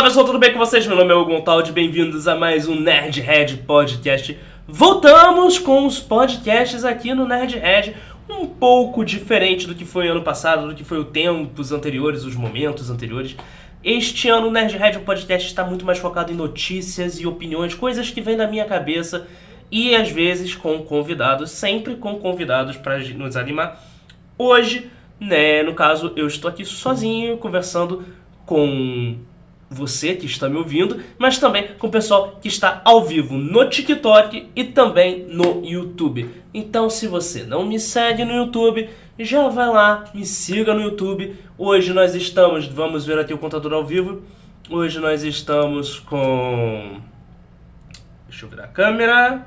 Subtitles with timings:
[0.00, 0.86] Fala pessoal, tudo bem com vocês?
[0.86, 4.38] Meu nome é Hugo Montaldi, bem-vindos a mais um Nerdhead Podcast.
[4.66, 7.94] Voltamos com os podcasts aqui no Nerdhead,
[8.26, 12.34] um pouco diferente do que foi ano passado, do que foi o tempos anteriores, os
[12.34, 13.36] momentos anteriores.
[13.84, 18.22] Este ano o Nerdhead Podcast está muito mais focado em notícias e opiniões, coisas que
[18.22, 19.26] vêm da minha cabeça
[19.70, 23.78] e às vezes com convidados, sempre com convidados para nos animar.
[24.38, 24.90] Hoje,
[25.20, 28.02] né, no caso, eu estou aqui sozinho conversando
[28.46, 29.28] com
[29.70, 33.68] você que está me ouvindo, mas também com o pessoal que está ao vivo no
[33.68, 36.28] TikTok e também no YouTube.
[36.52, 41.36] Então, se você não me segue no YouTube, já vai lá, me siga no YouTube.
[41.56, 44.22] Hoje nós estamos, vamos ver aqui o contador ao vivo.
[44.68, 47.00] Hoje nós estamos com.
[48.28, 49.46] Deixa eu virar a câmera.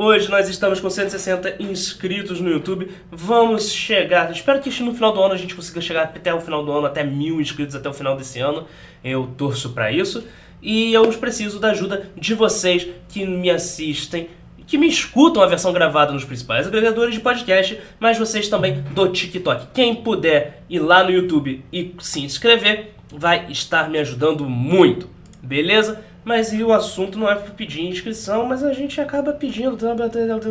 [0.00, 2.88] Hoje nós estamos com 160 inscritos no YouTube.
[3.10, 4.30] Vamos chegar.
[4.30, 6.86] Espero que no final do ano a gente consiga chegar até o final do ano,
[6.86, 8.64] até mil inscritos até o final desse ano.
[9.02, 10.24] Eu torço para isso.
[10.62, 14.28] E eu preciso da ajuda de vocês que me assistem,
[14.68, 19.08] que me escutam a versão gravada nos principais agregadores de podcast, mas vocês também do
[19.08, 19.66] TikTok.
[19.74, 25.10] Quem puder ir lá no YouTube e se inscrever, vai estar me ajudando muito.
[25.42, 26.04] Beleza?
[26.28, 30.02] Mas e o assunto não é pedir inscrição, mas a gente acaba pedindo, dando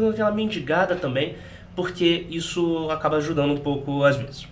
[0.10, 1.36] aquela mendigada também,
[1.76, 4.48] porque isso acaba ajudando um pouco às vezes.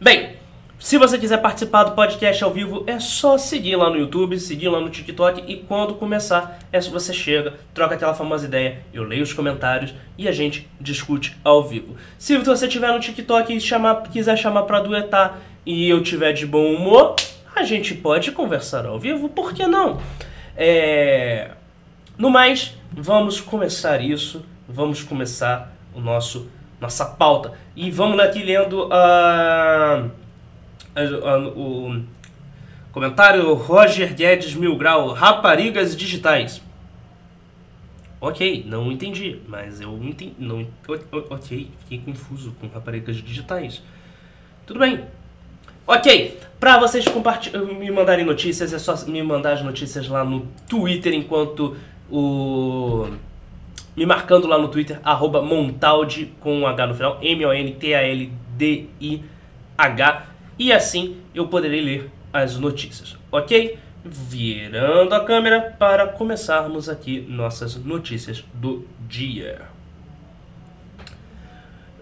[0.00, 0.36] Bem,
[0.78, 4.70] se você quiser participar do podcast ao vivo, é só seguir lá no YouTube, seguir
[4.70, 9.04] lá no TikTok e quando começar, é se você chega, troca aquela famosa ideia, eu
[9.04, 11.94] leio os comentários e a gente discute ao vivo.
[12.16, 16.46] Se você estiver no TikTok e chamar, quiser chamar para duetar e eu tiver de
[16.46, 17.16] bom humor,
[17.54, 20.00] a gente pode conversar ao vivo, por que não?
[20.60, 21.52] É...
[22.18, 26.50] No mais, vamos começar isso, vamos começar o nosso
[26.80, 27.52] nossa pauta.
[27.76, 30.04] E vamos aqui lendo a,
[30.94, 32.02] a, a o
[32.90, 36.60] comentário Roger Guedes Mil Grau, raparigas digitais.
[38.20, 40.34] Ok, não entendi, mas eu entendi.
[40.38, 40.66] Não,
[41.30, 43.80] ok, fiquei confuso com raparigas digitais.
[44.66, 45.04] Tudo bem,
[45.90, 47.02] Ok, para vocês
[47.78, 51.78] me mandarem notícias, é só me mandar as notícias lá no Twitter, enquanto
[52.10, 53.08] o...
[53.96, 58.36] Me marcando lá no Twitter, arroba Montaldi, com um H no final, M-O-N-T-A-L-D-I-H,
[60.58, 63.78] e assim eu poderei ler as notícias, ok?
[64.04, 69.62] Virando a câmera para começarmos aqui nossas notícias do dia.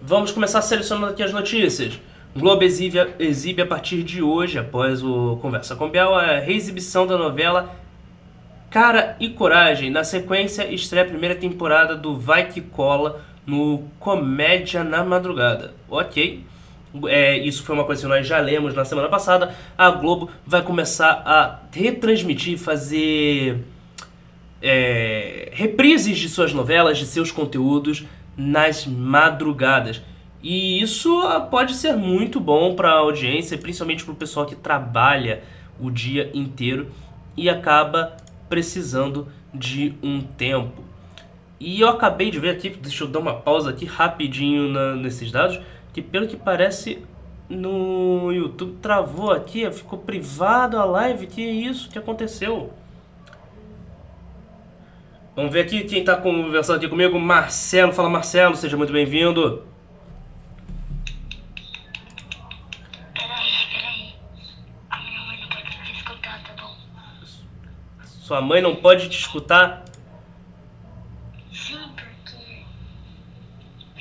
[0.01, 1.97] Vamos começar selecionando aqui as notícias.
[2.37, 7.17] Globo exibe, exibe a partir de hoje, após o Conversa com Biel, a reexibição da
[7.17, 7.75] novela
[8.69, 9.89] Cara e Coragem.
[9.89, 15.73] Na sequência, estreia a primeira temporada do Vai Que Cola no Comédia na Madrugada.
[15.89, 16.43] Ok.
[17.07, 19.55] É, isso foi uma coisa que nós já lemos na semana passada.
[19.75, 23.63] A Globo vai começar a retransmitir, fazer
[24.61, 28.05] é, reprises de suas novelas, de seus conteúdos
[28.37, 30.01] nas madrugadas.
[30.49, 34.55] E isso ah, pode ser muito bom para a audiência, principalmente para o pessoal que
[34.55, 35.43] trabalha
[35.77, 36.89] o dia inteiro
[37.35, 38.15] e acaba
[38.47, 40.81] precisando de um tempo.
[41.59, 45.33] E eu acabei de ver aqui, deixa eu dar uma pausa aqui rapidinho na, nesses
[45.33, 45.59] dados,
[45.91, 47.03] que pelo que parece
[47.49, 52.71] no YouTube travou aqui, ficou privado a live, que é isso que aconteceu?
[55.35, 57.91] Vamos ver aqui quem está conversando aqui comigo, Marcelo.
[57.91, 59.75] Fala Marcelo, seja muito bem-vindo.
[68.27, 69.85] Sua mãe não pode te escutar?
[71.49, 72.65] Sim, porque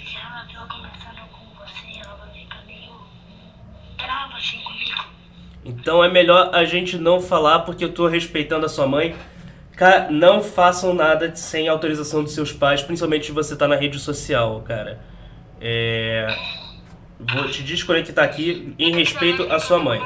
[0.05, 2.91] se ela viu conversando com você, ela vai ficar meio
[3.97, 5.05] brava assim comigo.
[5.65, 9.15] Então é melhor a gente não falar porque eu tô respeitando a sua mãe.
[9.77, 14.01] Cara, não façam nada sem autorização dos seus pais, principalmente se você tá na rede
[14.01, 15.01] social, cara.
[15.61, 16.27] É...
[17.21, 20.03] Vou te desconectar aqui em respeito à sua mãe.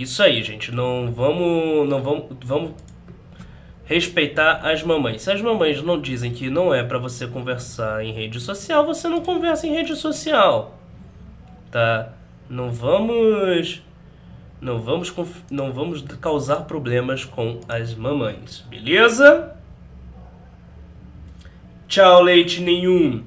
[0.00, 0.72] Isso aí, gente.
[0.72, 2.72] Não vamos, não vamos, vamos
[3.84, 5.20] respeitar as mamães.
[5.20, 9.08] Se as mamães não dizem que não é para você conversar em rede social, você
[9.08, 10.78] não conversa em rede social,
[11.70, 12.14] tá?
[12.48, 13.82] Não vamos,
[14.58, 15.14] não vamos,
[15.50, 19.54] não vamos causar problemas com as mamães, beleza?
[21.86, 23.22] Tchau, leite nenhum.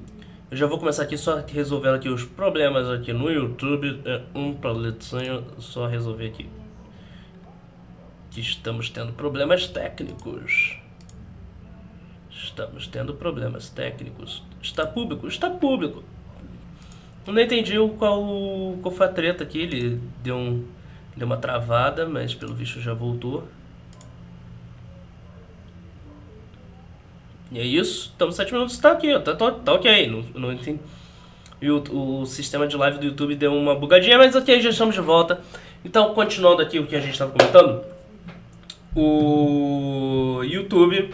[0.50, 4.00] Eu já vou começar aqui só resolvendo aqui os problemas aqui no YouTube.
[4.04, 6.48] É um paletinho só resolver aqui.
[8.34, 10.76] Que estamos tendo problemas técnicos.
[12.28, 14.42] Estamos tendo problemas técnicos.
[14.60, 15.28] Está público?
[15.28, 16.02] Está público.
[17.24, 19.60] Não entendi qual, qual foi a treta aqui.
[19.60, 20.64] Ele deu, um,
[21.16, 23.46] deu uma travada, mas pelo visto já voltou.
[27.52, 28.10] E é isso.
[28.10, 28.76] Estamos 7 minutos.
[28.78, 29.16] Tá aqui.
[29.20, 30.08] Tá, tá, tá ok.
[30.08, 30.80] Não, não entendi.
[31.62, 34.96] E o, o sistema de live do YouTube deu uma bugadinha, mas ok, já estamos
[34.96, 35.40] de volta.
[35.84, 37.93] Então, continuando aqui o que a gente estava comentando.
[38.94, 41.12] O YouTube.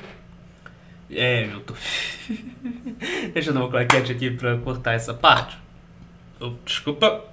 [1.10, 1.78] É, YouTube.
[3.32, 5.56] Deixa eu dar uma claquete aqui pra cortar essa parte.
[6.38, 7.24] Oh, desculpa.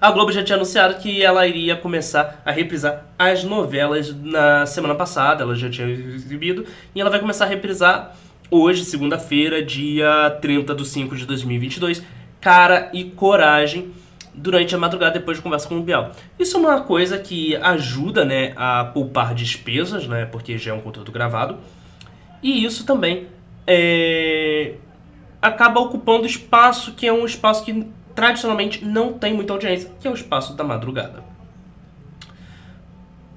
[0.00, 4.96] A Globo já tinha anunciado que ela iria começar a reprisar as novelas na semana
[4.96, 8.16] passada, ela já tinha exibido, e ela vai começar a reprisar
[8.50, 12.02] hoje, segunda-feira, dia 30 de 5 de 2022,
[12.40, 13.92] Cara e Coragem,
[14.34, 16.12] durante a madrugada depois de conversa com o Bial.
[16.38, 20.80] Isso é uma coisa que ajuda né, a poupar despesas, né, porque já é um
[20.80, 21.58] conteúdo gravado,
[22.42, 23.26] e isso também
[23.66, 24.74] é,
[25.40, 30.10] acaba ocupando espaço que é um espaço que tradicionalmente não tem muita audiência, que é
[30.10, 31.22] o espaço da madrugada.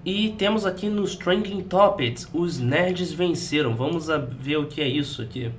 [0.06, 3.76] E temos aqui nos Trending Topics, os nerds venceram.
[3.76, 4.08] Vamos
[4.38, 5.52] ver o que é isso aqui.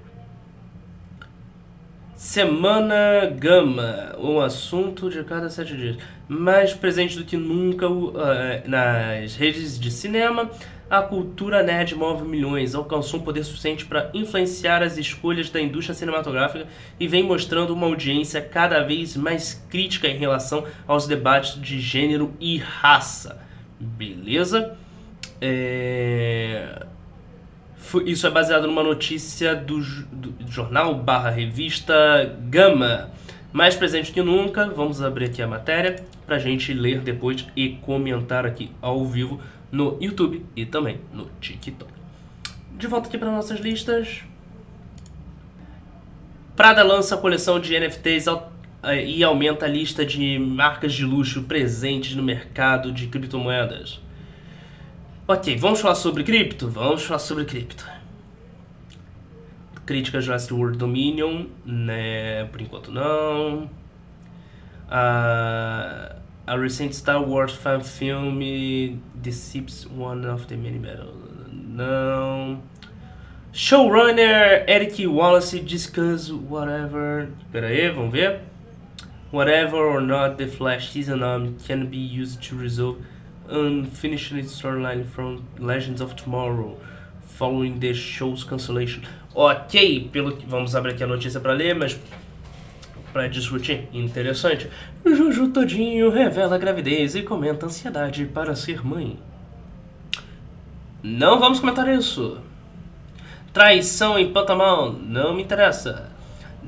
[2.16, 5.98] Semana Gama, um assunto de cada sete dias.
[6.26, 8.14] Mais presente do que nunca uh,
[8.64, 10.50] nas redes de cinema,
[10.88, 15.94] a cultura nerd move milhões, alcançou um poder suficiente para influenciar as escolhas da indústria
[15.94, 16.66] cinematográfica
[16.98, 22.32] e vem mostrando uma audiência cada vez mais crítica em relação aos debates de gênero
[22.40, 23.44] e raça.
[23.78, 24.74] Beleza?
[25.38, 26.86] É...
[28.04, 31.94] Isso é baseado numa notícia do, do jornal barra revista
[32.48, 33.10] Gama.
[33.52, 37.70] Mais presente que nunca, vamos abrir aqui a matéria para a gente ler depois e
[37.82, 39.40] comentar aqui ao vivo
[39.70, 41.90] no YouTube e também no TikTok.
[42.72, 44.24] De volta aqui para nossas listas.
[46.56, 48.26] Prada lança a coleção de NFTs
[49.06, 54.00] e aumenta a lista de marcas de luxo presentes no mercado de criptomoedas.
[55.28, 56.68] Ok, vamos falar sobre cripto?
[56.68, 57.84] Vamos falar sobre cripto.
[59.84, 62.44] Crítica Jurassic World Dominion, né?
[62.44, 63.64] Por enquanto não.
[64.86, 66.14] Uh,
[66.46, 68.38] a recent Star Wars fan film
[69.16, 71.16] Deceits One of the Many Battles.
[71.50, 72.62] Não.
[73.52, 77.30] Showrunner Eric Wallace discuss whatever.
[77.50, 78.42] Pera aí, vamos ver.
[79.32, 82.98] Whatever or not the Flash season arm can be used to resolve
[83.48, 86.76] unfinished storyline from Legends of Tomorrow
[87.22, 89.02] following the show's cancellation.
[89.34, 91.98] Ok, pelo que vamos abrir aqui a notícia para ler, mas
[93.12, 94.68] para discutir, interessante.
[95.04, 99.18] Juju Todinho revela gravidez e comenta ansiedade para ser mãe.
[101.02, 102.40] Não vamos comentar isso.
[103.52, 106.10] Traição em Pantamão, não me interessa.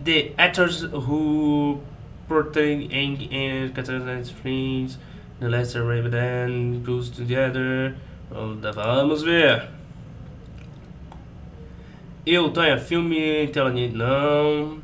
[0.05, 1.81] The actors who
[2.29, 4.99] portray Aang and Katara's friends
[5.41, 7.95] The Lesser Raven Goes Together.
[8.31, 9.69] Vamos ver.
[12.27, 14.79] Eu, Tonha, filme tela não.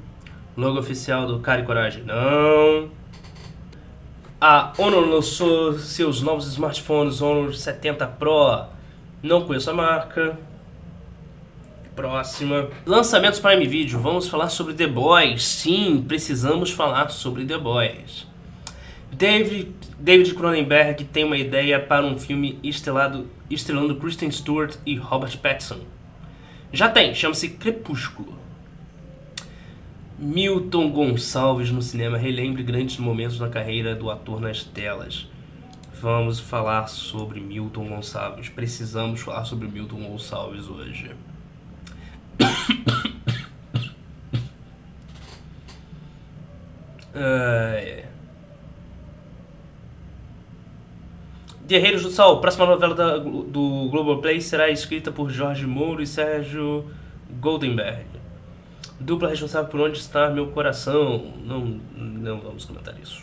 [0.57, 2.89] Logo oficial do Cara e Coragem, não.
[4.41, 8.67] A Honor lançou seus novos smartphones Honor 70 Pro.
[9.23, 10.39] Não conheço a marca.
[11.97, 12.69] Próxima.
[12.87, 13.99] Lançamentos Prime Video.
[13.99, 15.45] Vamos falar sobre The Boys.
[15.45, 18.27] Sim, precisamos falar sobre The Boys.
[19.13, 19.73] David,
[20.05, 25.81] David Cronenberg tem uma ideia para um filme estelado, estrelando Kristen Stewart e Robert Pattinson.
[26.71, 28.39] Já tem, chama-se Crepúsculo.
[30.19, 35.27] Milton Gonçalves no cinema relembre grandes momentos na carreira do ator nas telas.
[36.03, 38.51] Vamos falar sobre Milton Gonçalves.
[38.51, 41.13] Precisamos falar sobre Milton Gonçalves hoje.
[47.15, 48.04] uh,
[51.67, 56.85] Guerreiros do Sol, próxima novela da, do Globoplay será escrita por Jorge Moura e Sérgio
[57.41, 58.05] Goldenberg.
[59.01, 61.33] Dupla responsável por onde está meu coração.
[61.43, 63.23] Não, não vamos comentar isso.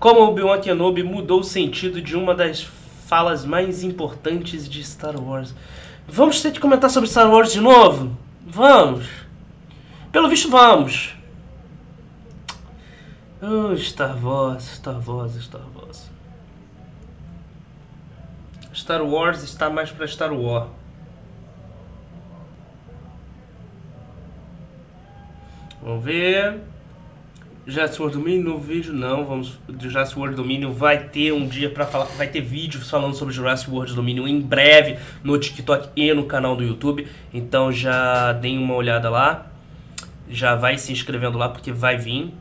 [0.00, 2.62] Como Obi-Wan Kenobi mudou o sentido de uma das
[3.06, 5.54] falas mais importantes de Star Wars.
[6.08, 8.16] Vamos ter que comentar sobre Star Wars de novo?
[8.44, 9.21] Vamos!
[10.12, 11.16] Pelo visto, vamos.
[13.40, 16.10] Oh, Star Wars, Star Wars, Star Wars.
[18.74, 20.68] Star Wars está mais para Star Wars.
[25.82, 26.60] Vamos ver.
[27.66, 31.86] Jurassic World Dominion no vídeo não, vamos Jurassic World Dominion vai ter um dia para
[31.86, 36.24] falar, vai ter vídeos falando sobre Jurassic World Dominion em breve no TikTok e no
[36.24, 37.06] canal do YouTube.
[37.32, 39.51] Então já deem uma olhada lá.
[40.32, 42.32] Já vai se inscrevendo lá porque vai vir.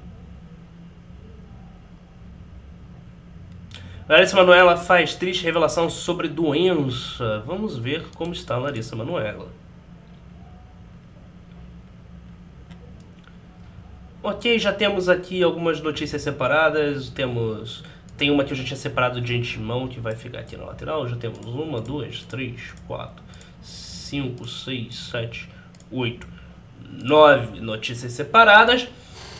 [4.07, 7.43] Larissa Manoela faz triste revelação sobre doença.
[7.45, 9.50] Vamos ver como está Larissa Manoela.
[14.24, 17.10] Ok, já temos aqui algumas notícias separadas.
[17.10, 17.83] Temos.
[18.17, 21.07] Tem uma que eu já tinha separado de antemão que vai ficar aqui na lateral.
[21.10, 23.21] Já temos uma, duas, três, quatro,
[23.62, 25.50] cinco, seis, sete,
[25.91, 26.27] oito,
[26.91, 28.88] nove notícias separadas.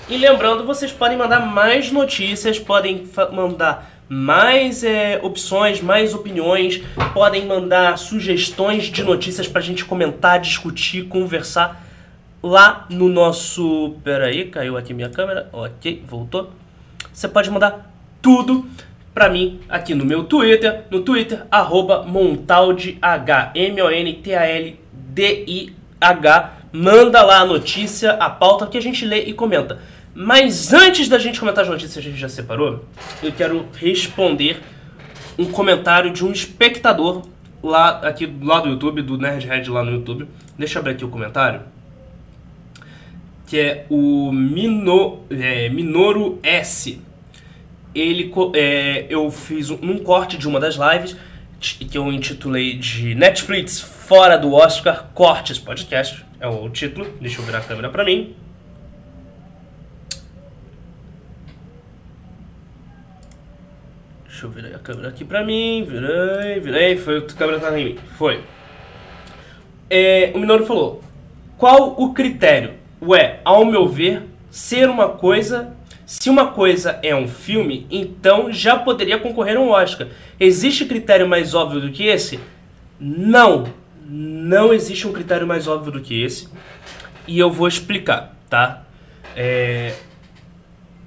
[0.10, 6.82] E lembrando, vocês podem mandar mais notícias, podem mandar mais é, opções, mais opiniões,
[7.14, 11.82] podem mandar sugestões de notícias para a gente comentar, discutir, conversar
[12.44, 13.96] lá no nosso.
[14.04, 15.48] Pera aí, caiu aqui minha câmera.
[15.54, 16.50] Ok, voltou.
[17.14, 17.90] Você pode mandar
[18.22, 18.66] tudo
[19.14, 22.98] para mim aqui no meu Twitter, no Twitter, arroba Montaldih,
[23.56, 24.12] M-O-N-T-A-L-D-I-H.
[26.72, 29.80] Manda lá a notícia, a pauta que a gente lê e comenta.
[30.14, 32.86] Mas antes da gente comentar as notícias que a gente já separou,
[33.22, 34.62] eu quero responder
[35.38, 37.24] um comentário de um espectador
[37.64, 40.28] lá aqui lá do YouTube, do Nerdhead lá no YouTube.
[40.58, 41.62] Deixa eu abrir aqui o comentário
[43.52, 47.02] que é o Mino, é, Minoru S.
[47.94, 51.18] Ele, é, eu fiz um, um corte de uma das lives
[51.60, 56.26] que eu intitulei de Netflix fora do Oscar Cortes Podcast.
[56.42, 57.08] É o título.
[57.22, 58.36] Deixa eu virar a câmera para mim.
[64.26, 65.86] Deixa eu virar a câmera aqui pra mim.
[65.88, 66.98] Virei, virei.
[66.98, 68.00] Foi a câmera tá em mim.
[68.18, 68.44] Foi.
[69.90, 71.02] É, o Minoru falou:
[71.58, 74.22] Qual o critério Ué, ao meu ver,
[74.52, 75.76] ser uma coisa.
[76.06, 80.08] Se uma coisa é um filme, então já poderia concorrer a um Oscar.
[80.40, 82.40] Existe critério mais óbvio do que esse?
[83.00, 83.74] Não.
[84.04, 86.50] Não existe um critério mais óbvio do que esse.
[87.28, 88.84] E eu vou explicar, tá?
[89.36, 89.94] É,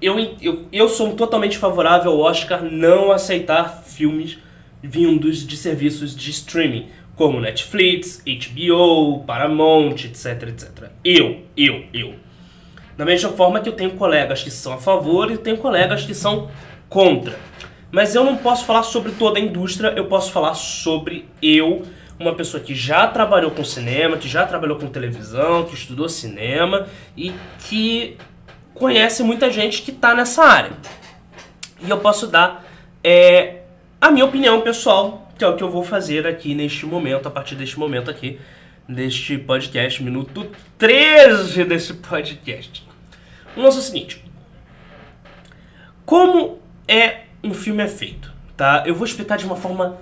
[0.00, 4.38] eu, eu, eu sou totalmente favorável ao Oscar não aceitar filmes
[4.82, 10.90] vindos de serviços de streaming como Netflix, HBO, Paramount, etc, etc.
[11.04, 12.14] Eu, eu, eu.
[12.96, 16.14] Da mesma forma que eu tenho colegas que são a favor e tenho colegas que
[16.14, 16.50] são
[16.88, 17.38] contra.
[17.90, 21.82] Mas eu não posso falar sobre toda a indústria, eu posso falar sobre eu,
[22.18, 26.86] uma pessoa que já trabalhou com cinema, que já trabalhou com televisão, que estudou cinema
[27.16, 27.32] e
[27.68, 28.16] que
[28.72, 30.72] conhece muita gente que está nessa área.
[31.84, 32.64] E eu posso dar
[33.02, 33.62] é,
[34.00, 37.30] a minha opinião pessoal que é o que eu vou fazer aqui neste momento, a
[37.30, 38.38] partir deste momento aqui,
[38.88, 42.86] deste podcast, minuto 13 desse podcast.
[43.56, 44.24] O nosso é o seguinte:
[46.04, 48.84] como é um filme é feito, tá?
[48.86, 49.98] Eu vou explicar de uma forma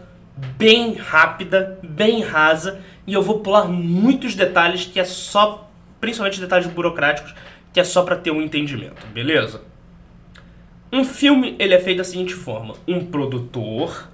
[0.59, 5.71] bem rápida, bem rasa, e eu vou pular muitos detalhes que é só,
[6.01, 7.35] principalmente detalhes burocráticos,
[7.73, 9.63] que é só para ter um entendimento, beleza?
[10.93, 14.09] Um filme ele é feito da seguinte forma: um produtor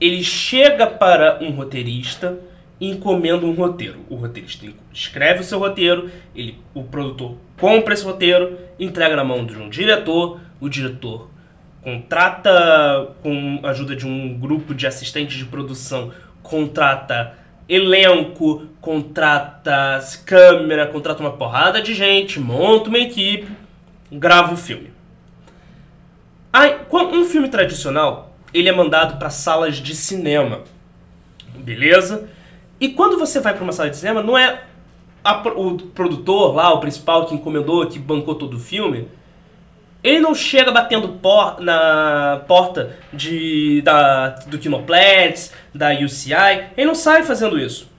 [0.00, 2.38] ele chega para um roteirista
[2.80, 4.00] e encomenda um roteiro.
[4.08, 9.44] O roteirista escreve o seu roteiro, ele, o produtor compra esse roteiro, entrega na mão
[9.44, 11.28] de um diretor, o diretor
[11.84, 16.10] contrata com a ajuda de um grupo de assistentes de produção,
[16.42, 17.34] contrata
[17.68, 23.46] elenco, contrata câmera, contrata uma porrada de gente, monta uma equipe,
[24.10, 24.92] grava o filme.
[26.50, 30.62] Aí, um filme tradicional, ele é mandado para salas de cinema.
[31.56, 32.28] Beleza?
[32.80, 34.62] E quando você vai para uma sala de cinema, não é
[35.22, 39.08] a, o produtor lá, o principal que encomendou, que bancou todo o filme,
[40.04, 46.94] ele não chega batendo por, na porta de, da, do Kinoplex, da UCI, ele não
[46.94, 47.90] sai fazendo isso.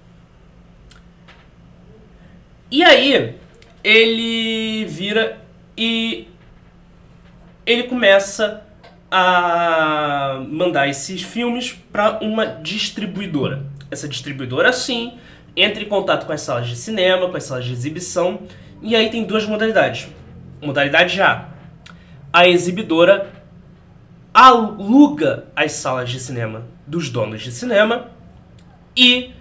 [2.69, 3.35] E aí,
[3.83, 5.39] ele vira
[5.75, 6.27] e
[7.65, 8.63] ele começa
[9.09, 13.65] a mandar esses filmes para uma distribuidora.
[13.89, 15.17] Essa distribuidora, sim,
[15.55, 18.41] entra em contato com as salas de cinema, com as salas de exibição,
[18.81, 20.07] e aí tem duas modalidades.
[20.61, 21.54] Modalidade A:
[22.35, 23.31] a exibidora
[24.33, 28.11] aluga as salas de cinema dos donos de cinema
[28.93, 29.31] e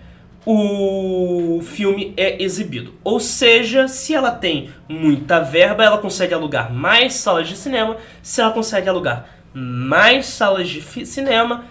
[0.47, 2.95] o filme é exibido.
[3.03, 7.97] Ou seja, se ela tem muita verba, ela consegue alugar mais salas de cinema.
[8.23, 11.65] Se ela consegue alugar mais salas de cinema,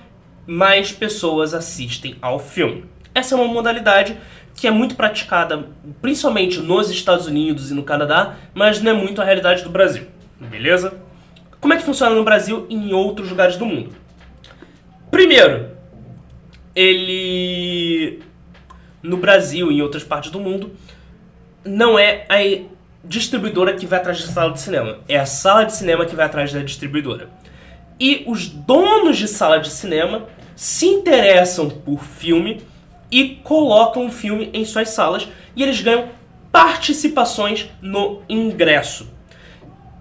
[0.45, 2.83] mais pessoas assistem ao filme.
[3.15, 4.17] Essa é uma modalidade
[4.53, 5.69] que é muito praticada
[6.01, 10.05] principalmente nos Estados Unidos e no Canadá, mas não é muito a realidade do Brasil.
[10.37, 11.12] Beleza?
[11.63, 13.95] Como é que funciona no Brasil e em outros lugares do mundo?
[15.09, 15.69] Primeiro,
[16.75, 18.21] ele
[19.01, 20.73] no Brasil e em outras partes do mundo
[21.63, 22.65] não é a
[23.01, 26.25] distribuidora que vai atrás da sala de cinema, é a sala de cinema que vai
[26.25, 27.29] atrás da distribuidora.
[27.97, 30.27] E os donos de sala de cinema
[30.57, 32.61] se interessam por filme
[33.09, 36.09] e colocam o filme em suas salas e eles ganham
[36.51, 39.12] participações no ingresso.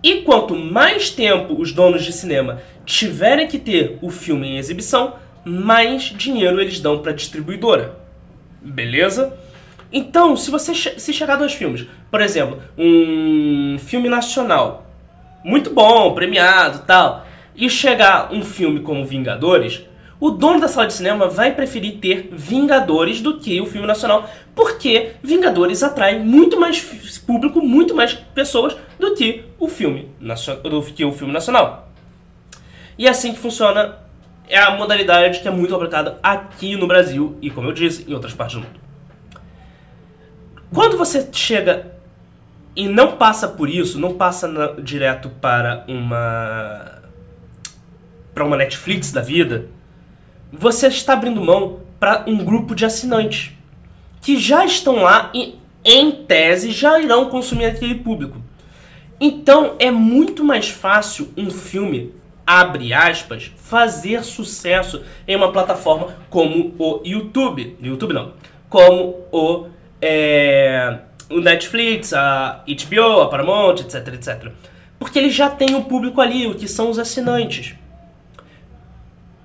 [0.02, 5.14] E quanto mais tempo os donos de cinema tiverem que ter o filme em exibição,
[5.44, 7.96] mais dinheiro eles dão para a distribuidora.
[8.60, 9.36] Beleza?
[9.92, 14.86] Então, se você se chegar dois filmes, por exemplo, um filme nacional
[15.44, 19.82] muito bom, premiado, tal, e chegar um filme como Vingadores,
[20.22, 24.30] o dono da sala de cinema vai preferir ter Vingadores do que o filme nacional,
[24.54, 26.80] porque Vingadores atrai muito mais
[27.26, 31.90] público, muito mais pessoas do que o filme, do que o filme nacional.
[32.96, 33.98] E é assim que funciona
[34.48, 38.14] é a modalidade que é muito aplicada aqui no Brasil e, como eu disse, em
[38.14, 38.80] outras partes do mundo.
[40.72, 41.96] Quando você chega
[42.76, 47.02] e não passa por isso, não passa na, direto para uma
[48.32, 49.68] para uma Netflix da vida,
[50.52, 53.52] você está abrindo mão para um grupo de assinantes
[54.20, 58.40] que já estão lá e, em tese, já irão consumir aquele público.
[59.20, 62.12] Então é muito mais fácil um filme,
[62.46, 67.76] abre aspas, fazer sucesso em uma plataforma como o YouTube.
[67.80, 68.32] YouTube não.
[68.68, 69.66] Como o,
[70.00, 70.98] é,
[71.30, 74.52] o Netflix, a HBO, a Paramount, etc, etc.
[74.98, 77.74] Porque ele já tem o público ali, o que são os assinantes.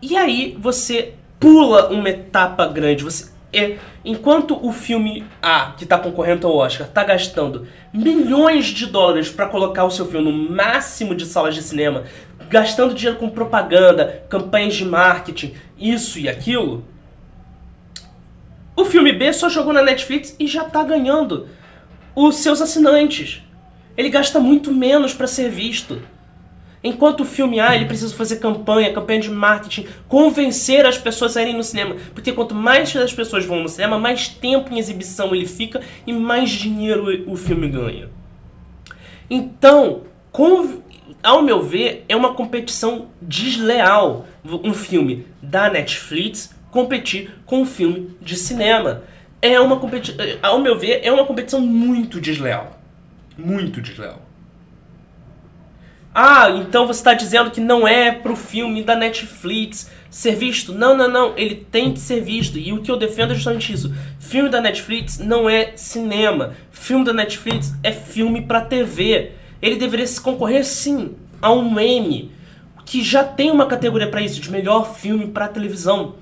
[0.01, 3.03] E aí você pula uma etapa grande.
[3.03, 8.85] Você é, enquanto o filme A, que está concorrendo ao Oscar, está gastando milhões de
[8.85, 12.03] dólares para colocar o seu filme no máximo de salas de cinema,
[12.49, 16.83] gastando dinheiro com propaganda, campanhas de marketing, isso e aquilo,
[18.77, 21.47] o filme B só jogou na Netflix e já está ganhando
[22.15, 23.41] os seus assinantes.
[23.97, 25.99] Ele gasta muito menos para ser visto.
[26.88, 31.41] Enquanto o filme A, ele precisa fazer campanha, campanha de marketing, convencer as pessoas a
[31.41, 31.97] irem no cinema.
[32.13, 36.13] Porque quanto mais as pessoas vão no cinema, mais tempo em exibição ele fica e
[36.13, 38.08] mais dinheiro o filme ganha.
[39.30, 40.04] Então,
[41.21, 48.15] ao meu ver, é uma competição desleal um filme da Netflix competir com um filme
[48.21, 49.04] de cinema.
[49.41, 52.80] É uma competição, ao meu ver, é uma competição muito desleal.
[53.38, 54.26] Muito desleal.
[56.19, 60.73] Ah, então você está dizendo que não é pro filme da Netflix ser visto?
[60.73, 61.38] Não, não, não.
[61.38, 62.58] Ele tem que ser visto.
[62.58, 63.93] E o que eu defendo é justamente isso.
[64.17, 66.56] Filme da Netflix não é cinema.
[66.71, 69.34] Filme da Netflix é filme para TV.
[69.62, 72.32] Ele deveria se concorrer sim a um Emmy,
[72.84, 76.15] que já tem uma categoria para isso, de melhor filme para televisão.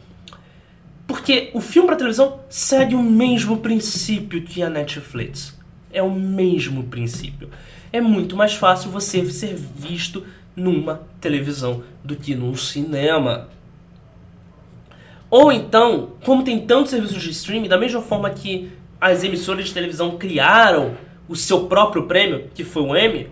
[1.08, 5.58] Porque o filme para televisão segue o mesmo princípio que a Netflix.
[5.90, 7.50] É o mesmo princípio
[7.96, 13.48] é muito mais fácil você ser visto numa televisão do que num cinema.
[15.30, 19.74] Ou então, como tem tantos serviços de streaming, da mesma forma que as emissoras de
[19.74, 20.96] televisão criaram
[21.28, 23.30] o seu próprio prêmio, que foi o Emmy,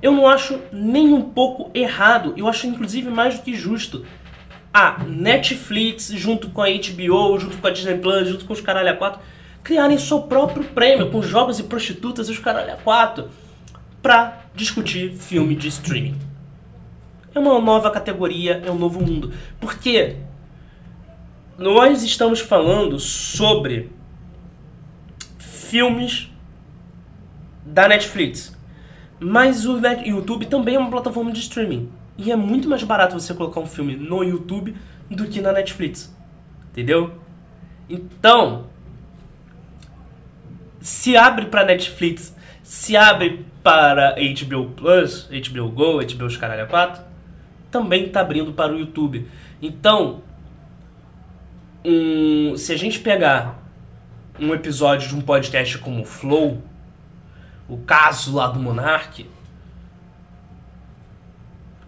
[0.00, 4.04] eu não acho nem um pouco errado, eu acho inclusive mais do que justo.
[4.72, 8.90] A Netflix, junto com a HBO, junto com a Disney Plus, junto com os Caralho
[8.90, 9.20] a 4,
[9.62, 13.43] criarem seu próprio prêmio com jogos e prostitutas e os Caralho a 4
[14.04, 16.14] para discutir filme de streaming.
[17.34, 19.32] É uma nova categoria, é um novo mundo.
[19.58, 20.16] Porque
[21.56, 23.90] nós estamos falando sobre
[25.38, 26.30] filmes
[27.64, 28.54] da Netflix.
[29.18, 31.90] Mas o YouTube também é uma plataforma de streaming.
[32.18, 34.76] E é muito mais barato você colocar um filme no YouTube
[35.10, 36.14] do que na Netflix.
[36.70, 37.14] Entendeu?
[37.88, 38.66] Então,
[40.78, 47.02] se abre para Netflix, se abre para HBO Plus, HBO Go, HBO os caralho 4,
[47.70, 49.26] também está abrindo para o YouTube.
[49.60, 50.22] Então,
[51.82, 53.58] um, se a gente pegar
[54.38, 56.62] um episódio de um podcast como o Flow,
[57.66, 59.26] o caso lá do Monark,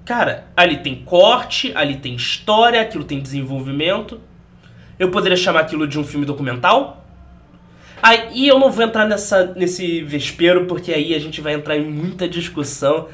[0.03, 4.19] cara, ali tem corte, ali tem história, aquilo tem desenvolvimento.
[4.99, 7.06] Eu poderia chamar aquilo de um filme documental,
[8.03, 11.85] Aí eu não vou entrar nessa, nesse vespeiro, porque aí a gente vai entrar em
[11.85, 13.09] muita discussão.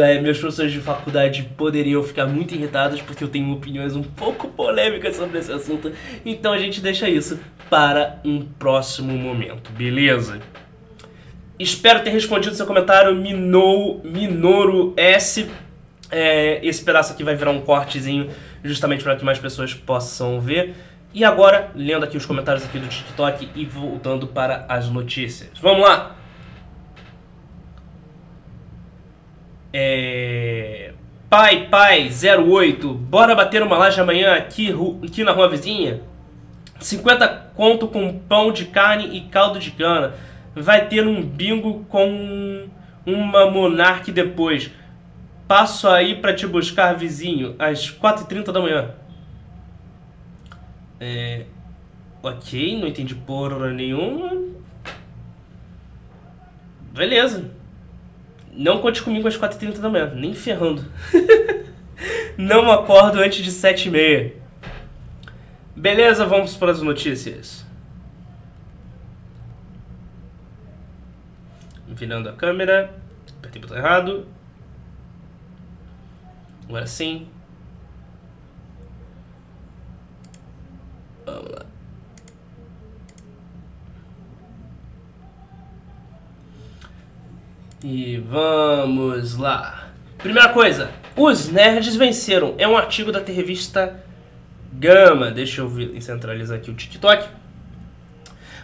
[0.00, 4.48] É, meus professores de faculdade poderiam ficar muito irritados porque eu tenho opiniões um pouco
[4.48, 5.92] polêmicas sobre esse assunto.
[6.24, 7.38] Então a gente deixa isso
[7.70, 10.40] para um próximo momento, beleza?
[11.58, 15.48] Espero ter respondido seu comentário, Minou, Minouro S.
[16.10, 18.28] É, esse pedaço aqui vai virar um cortezinho,
[18.62, 20.74] justamente para que mais pessoas possam ver.
[21.12, 25.50] E agora, lendo aqui os comentários aqui do TikTok e voltando para as notícias.
[25.60, 26.14] Vamos lá!
[29.72, 30.92] É...
[31.28, 36.00] Pai, pai, 08, bora bater uma laje amanhã aqui, aqui na rua vizinha?
[36.78, 40.14] 50 conto com pão de carne e caldo de cana.
[40.54, 42.68] Vai ter um bingo com
[43.04, 44.70] uma monarque depois.
[45.48, 48.90] Passo aí para te buscar, vizinho, às 4h30 da manhã.
[51.00, 51.46] É...
[52.22, 54.32] Ok, não entendi porra nenhuma.
[56.92, 57.50] Beleza.
[58.52, 60.84] Não conte comigo às 4h30 da manhã, nem ferrando.
[62.38, 64.32] não acordo antes de 7h30.
[65.76, 67.66] Beleza, vamos para as notícias.
[71.86, 72.94] Virando a câmera.
[73.38, 74.26] Apertei botão errado.
[76.66, 77.28] Agora sim.
[81.26, 81.66] Vamos lá.
[87.82, 89.90] E vamos lá.
[90.18, 92.54] Primeira coisa, os nerds venceram.
[92.56, 94.02] É um artigo da revista
[94.72, 95.30] Gama.
[95.30, 97.28] Deixa eu centralizar aqui o TikTok.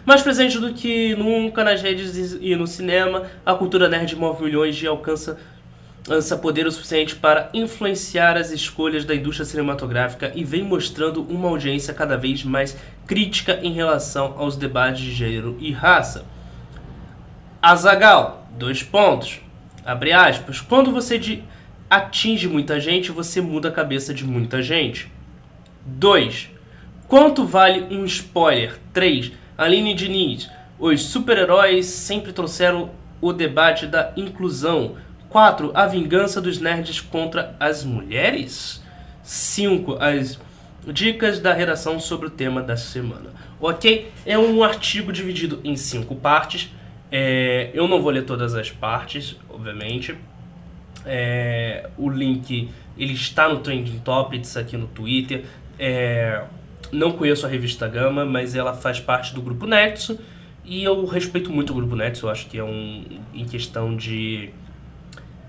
[0.05, 4.81] Mais presente do que nunca nas redes e no cinema, a cultura nerd move milhões
[4.81, 5.39] e alcança,
[6.05, 11.47] alcança poder o suficiente para influenciar as escolhas da indústria cinematográfica e vem mostrando uma
[11.47, 16.25] audiência cada vez mais crítica em relação aos debates de gênero e raça.
[17.61, 19.39] Azagal, dois pontos.
[19.85, 20.59] Abre aspas.
[20.59, 21.43] Quando você de,
[21.89, 25.11] atinge muita gente, você muda a cabeça de muita gente.
[25.85, 26.49] 2.
[27.07, 28.77] Quanto vale um spoiler?
[28.91, 29.31] 3.
[29.57, 30.49] Aline Diniz.
[30.79, 34.95] Os super-heróis sempre trouxeram o debate da inclusão.
[35.33, 35.71] 4.
[35.73, 38.81] A vingança dos nerds contra as mulheres.
[39.23, 39.97] 5.
[39.99, 40.39] As
[40.87, 43.31] dicas da redação sobre o tema da semana.
[43.59, 44.11] Ok?
[44.27, 46.71] É um artigo dividido em cinco partes.
[47.11, 50.15] É, eu não vou ler todas as partes, obviamente.
[51.03, 55.45] É, o link ele está no Trending Topics aqui no Twitter.
[55.79, 56.43] É,
[56.91, 60.19] não conheço a revista Gama, mas ela faz parte do grupo Nexo
[60.63, 62.27] e eu respeito muito o grupo Nexo.
[62.27, 64.51] Eu acho que é um em questão de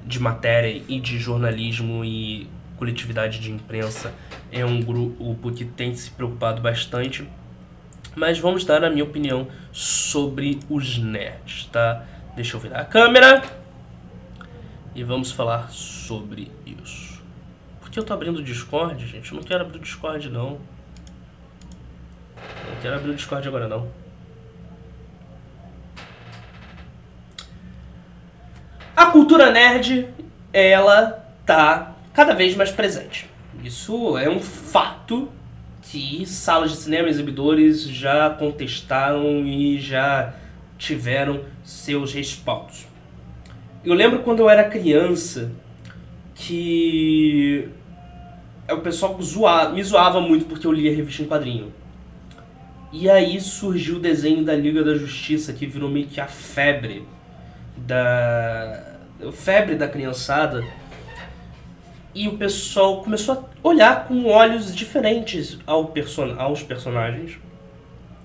[0.04, 4.12] de matéria e de jornalismo e coletividade de imprensa
[4.50, 7.26] é um grupo que tem se preocupado bastante
[8.14, 12.04] mas vamos dar a minha opinião sobre os nerds, tá?
[12.36, 13.42] Deixa eu virar a câmera
[14.94, 17.22] e vamos falar sobre isso.
[17.80, 19.32] Por que eu tô abrindo o Discord, gente?
[19.32, 20.60] Eu não quero abrir o Discord, não.
[22.68, 23.88] Não quero abrir o Discord agora, não.
[28.96, 30.08] A cultura nerd,
[30.52, 33.28] ela tá cada vez mais presente.
[33.64, 35.28] Isso é um fato
[35.82, 40.34] que salas de cinema, exibidores já contestaram e já
[40.78, 42.86] tiveram seus respaldos.
[43.84, 45.50] Eu lembro quando eu era criança
[46.34, 47.68] que
[48.70, 51.72] o pessoal zoava, me zoava muito porque eu lia revista em quadrinho.
[52.92, 57.04] E aí surgiu o desenho da Liga da Justiça que virou meio que a febre
[57.76, 58.94] da
[59.32, 60.64] febre da criançada
[62.14, 67.38] e o pessoal começou a olhar com olhos diferentes ao person aos personagens.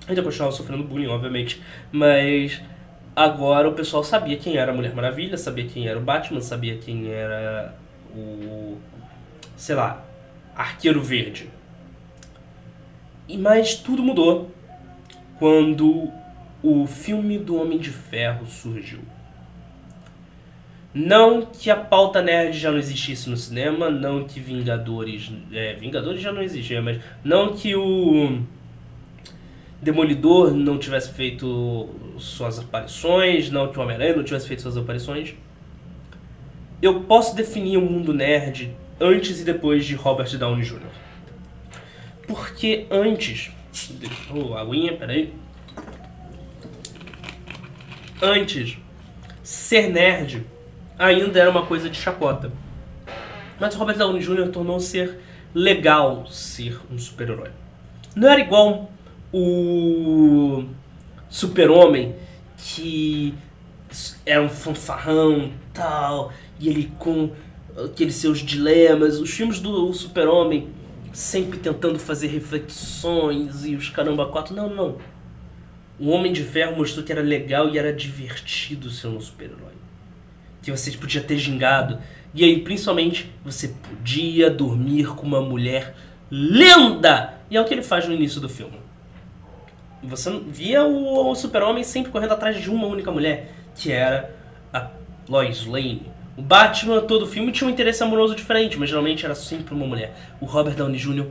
[0.08, 2.62] Ainda continuava sofrendo bullying, obviamente, mas
[3.16, 6.78] agora o pessoal sabia quem era a Mulher Maravilha, sabia quem era o Batman, sabia
[6.78, 7.76] quem era
[8.16, 8.78] o.
[9.58, 10.04] sei lá,
[10.56, 11.50] Arqueiro Verde.
[13.28, 14.52] E mas tudo mudou
[15.38, 16.12] quando
[16.62, 19.00] o filme do Homem de Ferro surgiu.
[20.94, 25.32] Não que a pauta nerd já não existisse no cinema, não que Vingadores.
[25.54, 28.42] É, Vingadores já não existia, mas não que o
[29.82, 35.36] Demolidor não tivesse feito suas aparições, não que o Homem-Aranha não tivesse feito suas aparições.
[36.82, 40.82] Eu posso definir o mundo nerd antes e depois de Robert Downey Jr.
[42.28, 43.52] Porque antes.
[44.34, 45.34] Oh, aguinha, peraí.
[48.22, 48.78] Antes,
[49.44, 50.46] ser nerd
[51.00, 52.52] ainda era uma coisa de chacota.
[53.60, 54.50] Mas Robert Downey Jr.
[54.50, 55.20] tornou ser
[55.56, 57.50] legal ser um super-herói.
[58.16, 58.92] Não era igual
[59.34, 60.66] o
[61.30, 62.16] Super-Homem
[62.58, 63.34] que
[64.26, 67.32] era um fanfarrão tal, e ele com
[67.86, 69.20] aqueles seus dilemas.
[69.20, 70.70] Os filmes do Super-Homem
[71.14, 74.56] sempre tentando fazer reflexões e os caramba quatro.
[74.56, 74.98] Não, não.
[76.00, 79.69] o Homem de Ferro mostrou que era legal e era divertido ser um super-herói.
[80.70, 82.00] Que você podia ter gingado.
[82.34, 85.96] E aí, principalmente, você podia dormir com uma mulher
[86.30, 87.34] linda!
[87.50, 88.80] E é o que ele faz no início do filme.
[90.04, 94.36] Você via o, o super-homem sempre correndo atrás de uma única mulher, que era
[94.72, 94.90] a
[95.28, 96.04] Lois Lane.
[96.38, 100.16] O Batman, todo filme, tinha um interesse amoroso diferente, mas geralmente era sempre uma mulher.
[100.40, 101.26] O Robert Downey Jr.,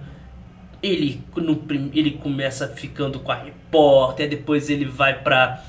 [0.83, 5.63] ele, no, ele começa ficando com a repórter, depois ele vai pra.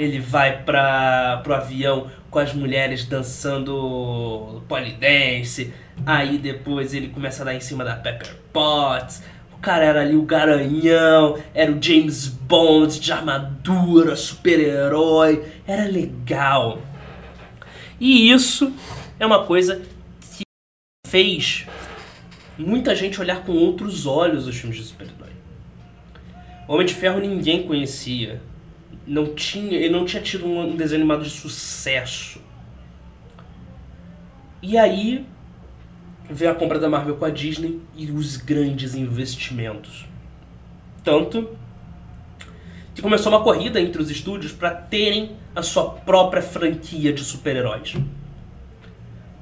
[0.00, 5.74] Ele vai pra, pro avião com as mulheres dançando polidense.
[6.06, 9.22] Aí depois ele começa a dar em cima da Pepper Potts.
[9.52, 15.44] O cara era ali o garanhão, era o James Bond de armadura, super-herói.
[15.66, 16.80] Era legal.
[18.00, 18.72] E isso
[19.18, 19.82] é uma coisa
[20.34, 20.44] que
[21.06, 21.66] fez
[22.56, 25.28] muita gente olhar com outros olhos os filmes de super-herói.
[26.66, 28.40] Homem de Ferro ninguém conhecia.
[29.10, 32.40] Não tinha, ele não tinha tido um desenho animado de sucesso.
[34.62, 35.26] E aí
[36.30, 40.06] veio a compra da Marvel com a Disney e os grandes investimentos.
[41.02, 41.58] Tanto
[42.94, 47.96] que começou uma corrida entre os estúdios para terem a sua própria franquia de super-heróis.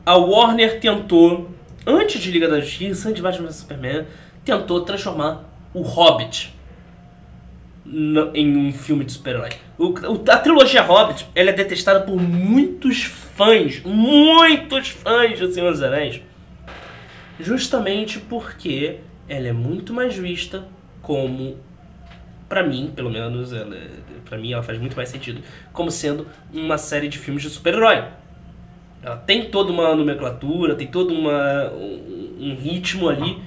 [0.06, 1.50] A Warner tentou,
[1.86, 4.06] antes de Liga da Justiça, antes de Batman vs Superman,
[4.46, 6.56] tentou transformar o Hobbit
[8.34, 9.50] em um filme de super-herói.
[10.30, 16.20] A trilogia Hobbit ela é detestada por muitos fãs, muitos fãs de Senhor dos Anéis,
[17.40, 18.96] justamente porque
[19.28, 20.66] ela é muito mais vista
[21.02, 21.56] como
[22.48, 23.52] para mim, pelo menos,
[24.24, 28.04] para mim ela faz muito mais sentido como sendo uma série de filmes de super-herói.
[29.02, 33.38] Ela tem toda uma nomenclatura, tem todo uma, um, um, ritmo ali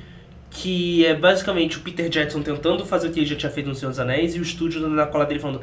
[0.52, 3.74] que é basicamente o Peter Jackson tentando fazer o que ele já tinha feito no
[3.74, 5.62] Senhor dos Anéis e o estúdio na cola dele falando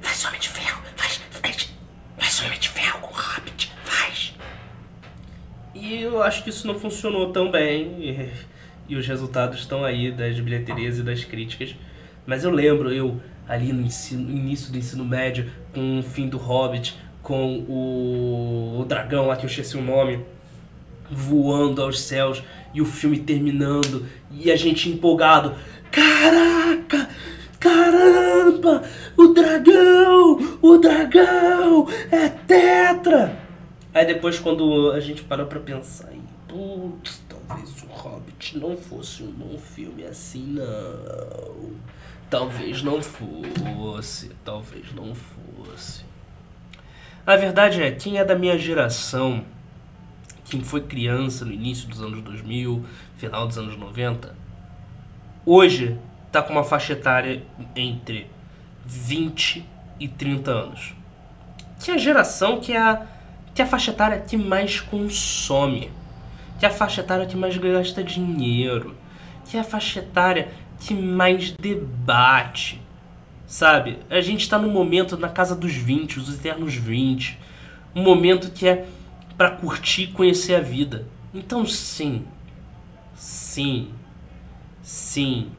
[0.00, 1.74] faz Homem de Ferro, faz, faz,
[2.16, 4.34] faz Homem de Ferro com Hobbit, faz.
[5.74, 8.30] E eu acho que isso não funcionou tão bem e,
[8.88, 11.76] e os resultados estão aí das bilheterias e das críticas.
[12.26, 16.38] Mas eu lembro, eu ali no, ensino, início do ensino médio, com o fim do
[16.38, 20.24] Hobbit, com o, o dragão lá que eu esqueci o nome,
[21.10, 22.42] voando aos céus
[22.74, 25.54] e o filme terminando e a gente empolgado.
[25.90, 27.08] Caraca!
[27.60, 28.82] Caramba!
[29.16, 30.58] O dragão!
[30.60, 31.88] O dragão!
[32.10, 33.38] É tetra!
[33.94, 36.12] Aí depois quando a gente parou pra pensar,
[36.48, 41.72] putz, talvez o Hobbit não fosse um bom filme assim, não.
[42.28, 46.04] Talvez não fosse, talvez não fosse.
[47.26, 49.44] A verdade é, quem é da minha geração,
[50.44, 52.84] quem foi criança no início dos anos 2000,
[53.16, 54.34] final dos anos 90,
[55.44, 57.42] hoje está com uma faixa etária
[57.74, 58.26] entre
[58.84, 59.64] 20
[59.98, 60.94] e 30 anos.
[61.80, 63.06] Que é a geração que é a,
[63.54, 65.90] que é a faixa etária que mais consome,
[66.58, 68.96] que é a faixa etária que mais gasta dinheiro,
[69.44, 70.48] que é a faixa etária
[70.80, 72.80] que mais debate.
[73.46, 73.98] Sabe?
[74.10, 77.38] A gente está no momento na casa dos 20, os eternos 20.
[77.94, 78.86] Um momento que é
[79.36, 81.06] para curtir e conhecer a vida.
[81.32, 82.24] Então, sim.
[83.14, 83.90] Sim.
[84.82, 85.50] Sim.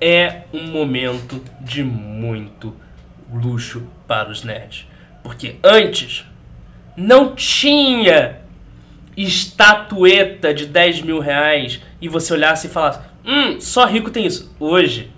[0.00, 2.74] É um momento de muito
[3.32, 4.86] luxo para os nerds.
[5.22, 6.24] Porque antes
[6.96, 8.40] não tinha
[9.16, 14.54] estatueta de 10 mil reais e você olhasse e falasse: Hum, só rico tem isso.
[14.58, 15.10] Hoje,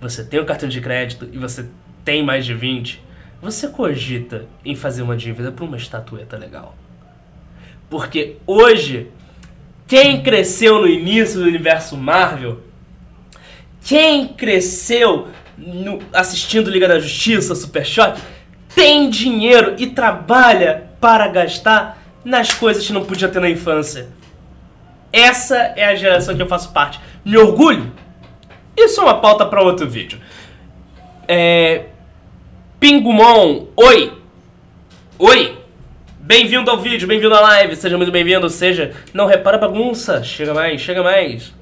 [0.00, 1.68] você tem um cartão de crédito e você
[2.04, 3.02] tem mais de 20,
[3.40, 6.74] você cogita em fazer uma dívida para uma estatueta legal.
[7.88, 9.10] Porque hoje,
[9.86, 12.60] quem cresceu no início do universo Marvel,
[13.80, 18.20] quem cresceu no, assistindo Liga da Justiça, Super Choque,
[18.74, 24.08] tem dinheiro e trabalha para gastar nas coisas que não podia ter na infância.
[25.12, 27.00] Essa é a geração que eu faço parte.
[27.24, 27.90] Me orgulho?
[28.76, 30.20] Isso é uma pauta para outro vídeo.
[31.26, 31.86] É...
[32.80, 34.12] Pingumon, oi!
[35.18, 35.58] Oi!
[36.20, 38.94] Bem-vindo ao vídeo, bem-vindo à live, seja muito bem-vindo, seja...
[39.12, 41.52] Não repara bagunça, chega mais, chega mais.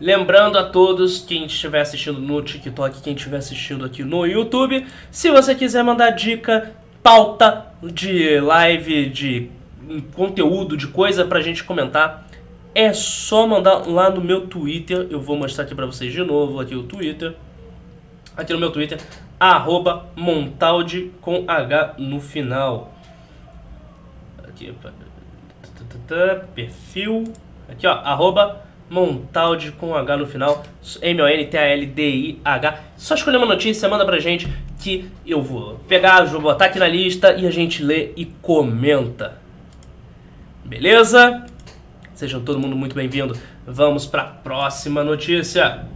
[0.00, 5.30] Lembrando a todos, quem estiver assistindo no TikTok, quem estiver assistindo aqui no YouTube, se
[5.30, 9.48] você quiser mandar dica, pauta de live, de
[10.14, 12.26] conteúdo, de coisa pra gente comentar,
[12.74, 15.06] é só mandar lá no meu Twitter.
[15.10, 17.36] Eu vou mostrar aqui pra vocês de novo aqui o Twitter.
[18.36, 18.98] Aqui no meu Twitter,
[19.38, 22.92] arroba Montaldi com H no final.
[24.44, 24.74] Aqui,
[26.54, 27.24] perfil.
[27.68, 30.62] Aqui, ó, arroba Montaldi com H no final,
[31.02, 32.80] M-O-N-T-A-L-D-I-H.
[32.96, 34.48] Só escolher uma notícia, manda pra gente
[34.80, 39.38] que eu vou pegar, vou botar aqui na lista e a gente lê e comenta.
[40.64, 41.44] Beleza?
[42.14, 43.36] Sejam todo mundo muito bem-vindo.
[43.66, 45.86] Vamos para a próxima notícia.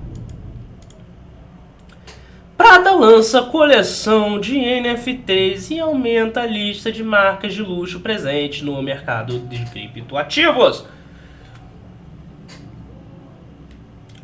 [2.62, 8.81] Prada lança coleção de NFTs e aumenta a lista de marcas de luxo presentes no
[8.81, 10.87] mercado de criptoativos.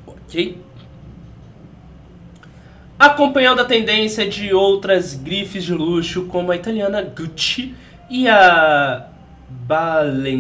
[0.07, 0.57] Ok?
[2.97, 7.75] Acompanhando a tendência de outras grifes de luxo, como a italiana Gucci
[8.09, 9.09] e a
[9.49, 10.37] Balenciaga,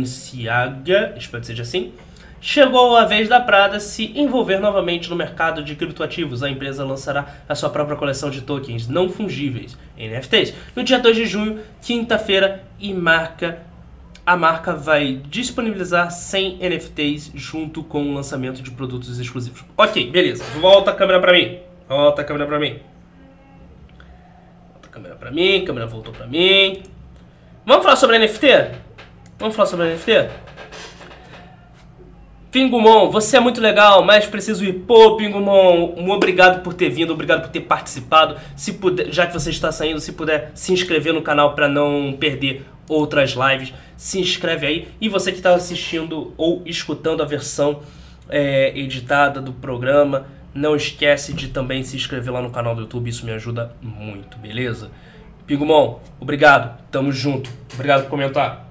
[1.18, 1.92] espero que seja assim,
[2.40, 6.42] chegou a vez da Prada se envolver novamente no mercado de criptoativos.
[6.42, 11.16] A empresa lançará a sua própria coleção de tokens não fungíveis, NFTs, no dia 2
[11.16, 13.66] de junho, quinta-feira, e marca
[14.28, 19.64] a marca vai disponibilizar 100 NFTs junto com o lançamento de produtos exclusivos.
[19.74, 20.44] Ok, beleza.
[20.60, 21.58] Volta a câmera para mim.
[21.88, 22.78] Volta a câmera para mim.
[24.74, 25.62] Volta a câmera para mim.
[25.62, 26.82] A câmera voltou para mim.
[27.64, 28.46] Vamos falar sobre NFT?
[29.38, 30.10] Vamos falar sobre NFT?
[32.50, 34.72] Pingumon, você é muito legal, mas preciso ir.
[34.72, 38.36] Pô, Pingumon, um obrigado por ter vindo, obrigado por ter participado.
[38.56, 42.16] Se puder, já que você está saindo, se puder se inscrever no canal para não
[42.18, 44.88] perder outras lives, se inscreve aí.
[44.98, 47.80] E você que está assistindo ou escutando a versão
[48.30, 53.10] é, editada do programa, não esquece de também se inscrever lá no canal do YouTube,
[53.10, 54.90] isso me ajuda muito, beleza?
[55.46, 58.67] Pingumon, obrigado, tamo junto, obrigado por comentar.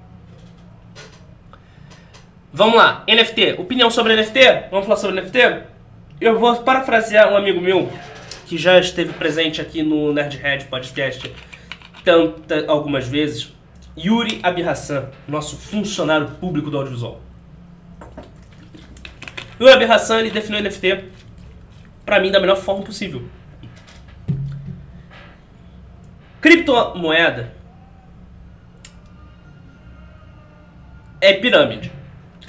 [2.52, 3.56] Vamos lá, NFT.
[3.58, 4.68] Opinião sobre NFT?
[4.70, 5.64] Vamos falar sobre NFT?
[6.18, 7.92] Eu vou parafrasear um amigo meu
[8.46, 11.30] que já esteve presente aqui no Nerdhead Podcast
[12.02, 13.52] tanta, algumas vezes.
[13.98, 17.20] Yuri Abirhassan, nosso funcionário público do audiovisual.
[19.60, 21.04] Yuri Abirhassan ele definiu NFT
[22.06, 23.28] para mim da melhor forma possível.
[26.40, 27.52] Criptomoeda
[31.20, 31.97] é pirâmide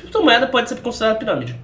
[0.10, 1.56] criptomoeda pode ser considerada pirâmide.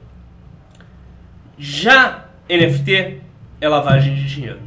[1.57, 3.21] Já NFT
[3.59, 4.59] é lavagem de dinheiro.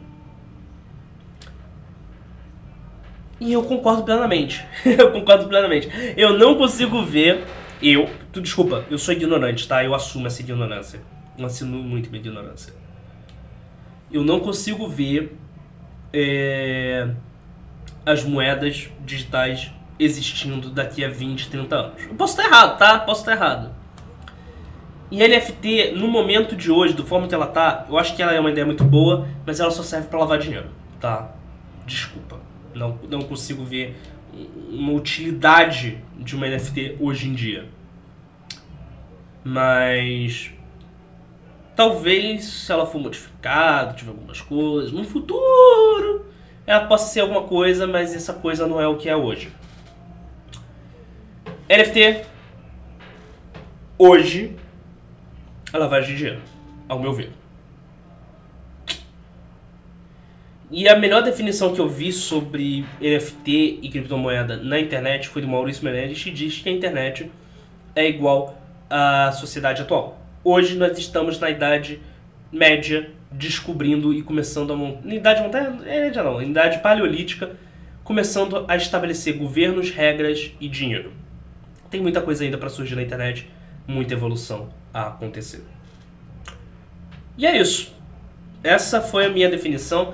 [3.41, 4.67] E eu concordo plenamente.
[4.85, 5.89] eu concordo plenamente.
[6.17, 7.45] Eu não consigo ver.
[7.81, 8.11] Eu.
[8.33, 9.85] Tu, desculpa, eu sou ignorante, tá?
[9.85, 11.01] Eu assumo essa ignorância.
[11.39, 12.75] Eu assino muito minha ignorância.
[14.11, 15.37] Eu não consigo ver
[16.13, 17.09] é,
[18.05, 22.03] as moedas digitais existindo daqui a 20, 30 anos.
[22.03, 22.99] Eu posso estar errado, tá?
[23.01, 23.75] Posso estar errado.
[25.11, 28.33] E NFT, no momento de hoje, do forma que ela tá, eu acho que ela
[28.33, 30.69] é uma ideia muito boa, mas ela só serve para lavar dinheiro,
[31.01, 31.31] tá?
[31.87, 32.39] Desculpa.
[32.75, 33.97] Não, não consigo ver
[34.71, 37.67] uma utilidade de uma NFT hoje em dia.
[39.43, 40.53] Mas
[41.75, 46.27] talvez se ela for modificada, tiver algumas coisas, no futuro
[46.67, 49.51] ela possa ser alguma coisa, mas essa coisa não é o que é hoje.
[51.71, 52.23] NFT
[53.99, 54.57] hoje
[55.71, 56.41] é lavagem de dinheiro,
[56.89, 57.31] ao meu ver.
[60.71, 65.49] E a melhor definição que eu vi sobre NFT e criptomoeda na internet foi do
[65.49, 67.31] Maurício Menezes, que diz que a internet
[67.95, 70.19] é igual à sociedade atual.
[70.43, 72.01] Hoje nós estamos na idade
[72.51, 75.07] média, descobrindo e começando a montar.
[75.07, 75.79] Idade montanha?
[75.85, 77.57] É, não, idade paleolítica,
[78.03, 81.28] começando a estabelecer governos, regras e dinheiro.
[81.91, 83.51] Tem muita coisa ainda para surgir na internet,
[83.87, 85.65] muita evolução a acontecer.
[87.37, 87.93] E é isso.
[88.63, 90.13] Essa foi a minha definição.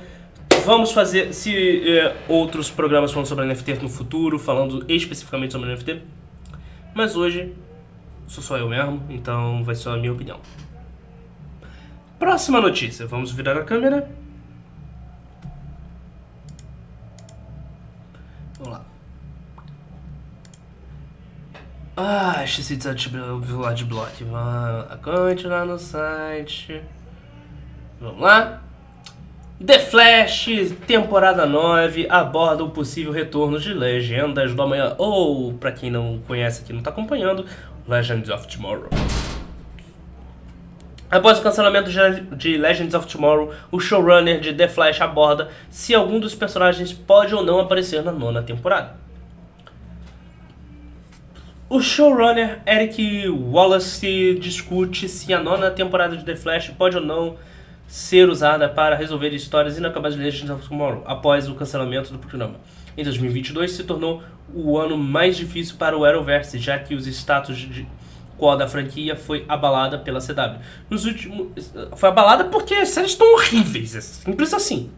[0.65, 6.01] Vamos fazer se é, outros programas falando sobre NFT no futuro, falando especificamente sobre NFT.
[6.95, 7.53] Mas hoje
[8.27, 10.41] sou só eu mesmo, então vai ser a minha opinião.
[12.19, 13.07] Próxima notícia.
[13.07, 14.09] Vamos virar a câmera.
[21.96, 24.24] Ah, esqueci de ativar adblock.
[25.00, 26.83] Continuar no site.
[28.00, 28.61] Vamos lá.
[29.64, 30.48] The Flash,
[30.88, 34.96] temporada 9, aborda o possível retorno de Legendas do Amanhã.
[34.98, 37.46] Ou, para quem não conhece aqui não está acompanhando,
[37.87, 38.90] Legends of Tomorrow.
[41.09, 41.90] Após o cancelamento
[42.36, 47.32] de Legends of Tomorrow, o showrunner de The Flash aborda se algum dos personagens pode
[47.32, 49.03] ou não aparecer na nona temporada.
[51.69, 57.37] O showrunner Eric Wallace discute se a nona temporada de The Flash pode ou não
[57.89, 62.57] ser usada para resolver histórias inacabadas de Legends of Tomorrow após o cancelamento do programa.
[62.97, 64.23] Em 2022 se tornou
[64.55, 67.89] o ano mais difícil para o Arrowverse, já que os status de
[68.39, 70.61] quo da franquia foi abalada pela CW.
[70.91, 74.91] Nos últimos, foi abalada porque as séries estão horríveis, é simples assim.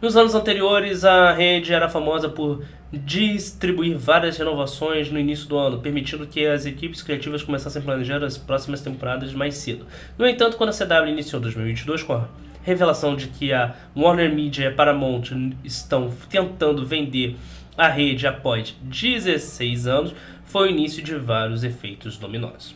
[0.00, 5.80] Nos anos anteriores, a rede era famosa por distribuir várias renovações no início do ano,
[5.80, 9.86] permitindo que as equipes criativas começassem a planejar as próximas temporadas mais cedo.
[10.16, 12.28] No entanto, quando a CW iniciou 2022 com a
[12.62, 15.32] revelação de que a Warner Media e a Paramount
[15.64, 17.34] estão tentando vender
[17.76, 22.72] a rede após 16 anos, foi o início de vários efeitos dominós.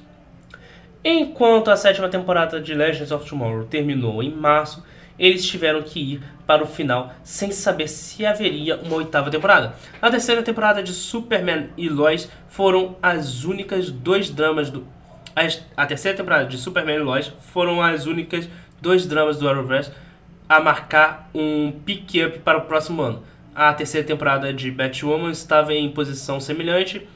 [1.05, 4.83] Enquanto a sétima temporada de Legends of Tomorrow terminou em março,
[5.19, 9.75] eles tiveram que ir para o final sem saber se haveria uma oitava temporada.
[10.01, 14.87] A terceira temporada de Superman e Lois foram as únicas dois dramas do.
[15.77, 18.49] A terceira temporada de Superman e Lois foram as únicas
[18.81, 19.91] dois dramas do Arrowverse
[20.49, 23.23] a marcar um pick-up para o próximo ano.
[23.55, 27.07] A terceira temporada de Batwoman estava em posição semelhante,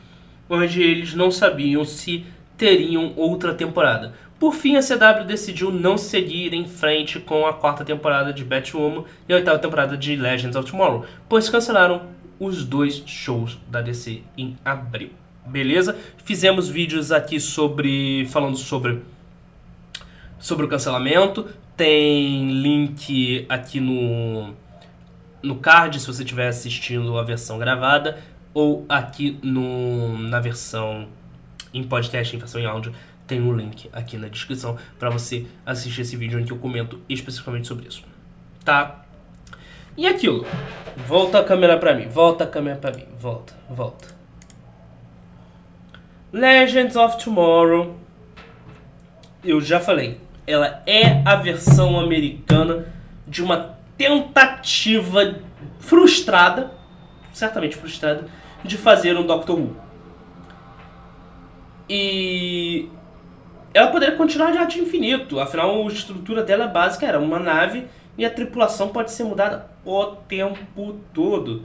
[0.48, 2.24] onde eles não sabiam se
[2.56, 4.14] teriam outra temporada.
[4.38, 9.04] Por fim, a CW decidiu não seguir em frente com a quarta temporada de Batwoman
[9.26, 12.02] e a oitava temporada de Legends of Tomorrow, pois cancelaram
[12.38, 15.10] os dois shows da DC em abril.
[15.46, 15.96] Beleza?
[16.24, 19.00] Fizemos vídeos aqui sobre falando sobre
[20.38, 21.46] sobre o cancelamento.
[21.74, 24.54] Tem link aqui no
[25.42, 28.18] no card se você estiver assistindo a versão gravada
[28.52, 31.08] ou aqui no na versão
[31.72, 32.92] em podcast, em versão em áudio
[33.26, 37.66] tem um link aqui na descrição para você assistir esse vídeo que eu comento especificamente
[37.66, 38.04] sobre isso.
[38.64, 39.04] Tá?
[39.96, 40.46] E aquilo.
[41.06, 42.08] Volta a câmera para mim.
[42.08, 43.04] Volta a câmera para mim.
[43.18, 44.14] Volta, volta.
[46.32, 47.96] Legends of Tomorrow.
[49.42, 50.20] Eu já falei.
[50.46, 52.86] Ela é a versão americana
[53.26, 55.40] de uma tentativa
[55.80, 56.70] frustrada,
[57.32, 58.28] certamente frustrada,
[58.62, 59.76] de fazer um Doctor Who.
[61.88, 62.88] E
[63.76, 68.24] ela poderia continuar de arte infinito, afinal a estrutura dela básica era uma nave e
[68.24, 71.62] a tripulação pode ser mudada o tempo todo.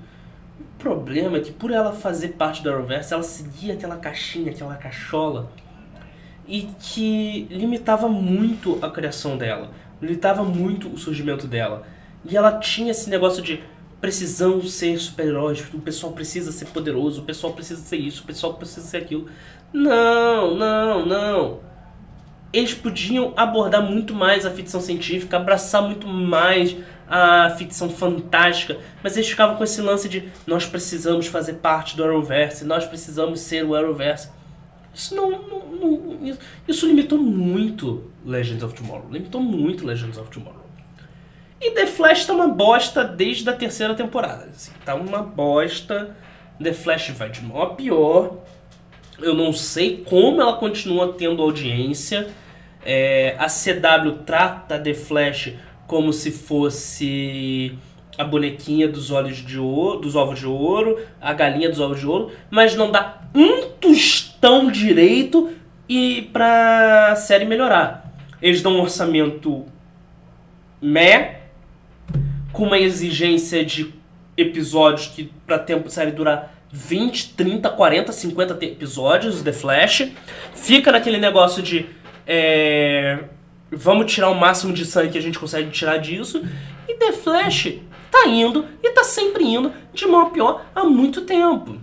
[0.60, 4.76] O problema é que por ela fazer parte do Arrowverse, ela seguia aquela caixinha, aquela
[4.76, 5.50] cachola,
[6.46, 9.70] e que limitava muito a criação dela,
[10.02, 11.84] limitava muito o surgimento dela.
[12.26, 13.64] E ela tinha esse negócio de
[14.02, 18.56] precisamos ser super-heróis, o pessoal precisa ser poderoso, o pessoal precisa ser isso, o pessoal
[18.56, 19.30] precisa ser aquilo.
[19.72, 21.71] Não, não, não
[22.54, 26.76] eles podiam abordar muito mais a ficção científica, abraçar muito mais
[27.10, 32.04] a ficção fantástica, mas eles ficavam com esse lance de nós precisamos fazer parte do
[32.04, 34.30] Arrowverse, nós precisamos ser o Arrowverse.
[34.94, 36.38] Isso não, não, não,
[36.68, 40.62] isso limitou muito Legends of Tomorrow, limitou muito Legends of Tomorrow.
[41.60, 46.16] E The Flash tá uma bosta desde a terceira temporada, assim, tá uma bosta.
[46.62, 48.38] The Flash vai de mal a pior.
[49.20, 52.30] Eu não sei como ela continua tendo audiência.
[52.84, 55.54] É, a CW trata The Flash
[55.88, 57.78] como se fosse
[58.18, 62.08] a bonequinha dos olhos de ouro, dos ovos de ouro, a galinha dos ovos de
[62.08, 65.52] ouro, mas não dá um tostão direito
[65.88, 68.14] e pra série melhorar.
[68.42, 69.66] Eles dão um orçamento
[70.82, 71.42] meh,
[72.52, 73.94] com uma exigência de
[74.36, 80.10] episódios que pra tempo série durar 20, 30, 40, 50 episódios, The Flash.
[80.56, 81.86] Fica naquele negócio de
[82.34, 83.26] é,
[83.70, 86.42] vamos tirar o máximo de sangue que a gente consegue tirar disso.
[86.88, 87.74] E The Flash
[88.10, 91.76] tá indo e tá sempre indo de mal a pior há muito tempo.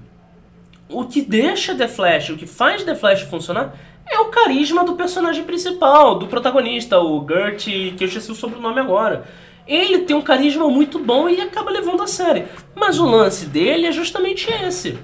[0.88, 3.74] O que deixa The Flash, o que faz The Flash funcionar
[4.10, 8.80] é o carisma do personagem principal, do protagonista, o Gert, que eu esqueci o sobrenome
[8.80, 9.28] agora.
[9.66, 12.46] Ele tem um carisma muito bom e acaba levando a série.
[12.74, 14.98] Mas o lance dele é justamente esse.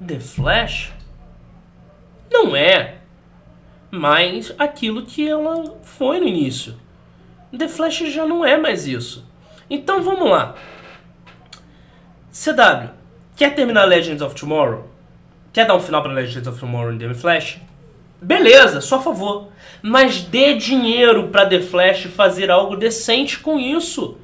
[0.00, 0.94] The Flash
[2.32, 3.03] não é
[3.94, 6.74] mais aquilo que ela foi no início.
[7.56, 9.24] The Flash já não é mais isso.
[9.70, 10.54] Então vamos lá.
[12.32, 12.90] CW,
[13.36, 14.90] quer terminar Legends of Tomorrow?
[15.52, 17.60] Quer dar um final para Legends of Tomorrow em The Flash?
[18.20, 19.48] Beleza, só a favor.
[19.80, 24.18] Mas dê dinheiro para The Flash fazer algo decente com isso.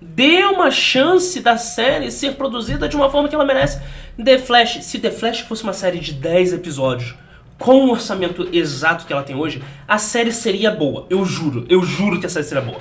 [0.00, 3.80] Dê uma chance da série ser produzida de uma forma que ela merece.
[4.22, 7.14] The Flash, se The Flash fosse uma série de 10 episódios,
[7.58, 11.06] com o orçamento exato que ela tem hoje, a série seria boa.
[11.08, 12.80] Eu juro, eu juro que a série seria boa.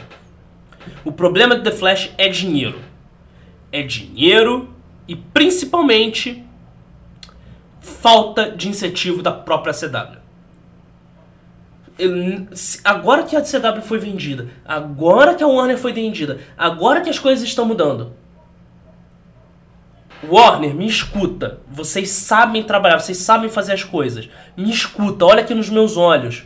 [1.03, 2.79] O problema do The Flash é dinheiro.
[3.71, 4.69] É dinheiro
[5.07, 6.43] e principalmente
[7.79, 10.25] falta de incentivo da própria CW.
[12.83, 17.17] Agora que a CW foi vendida, agora que a Warner foi vendida, agora que as
[17.17, 18.11] coisas estão mudando,
[20.23, 21.59] Warner, me escuta.
[21.69, 24.29] Vocês sabem trabalhar, vocês sabem fazer as coisas.
[24.55, 26.43] Me escuta, olha aqui nos meus olhos.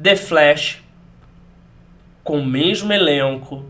[0.00, 0.82] The Flash,
[2.24, 3.64] com o mesmo elenco,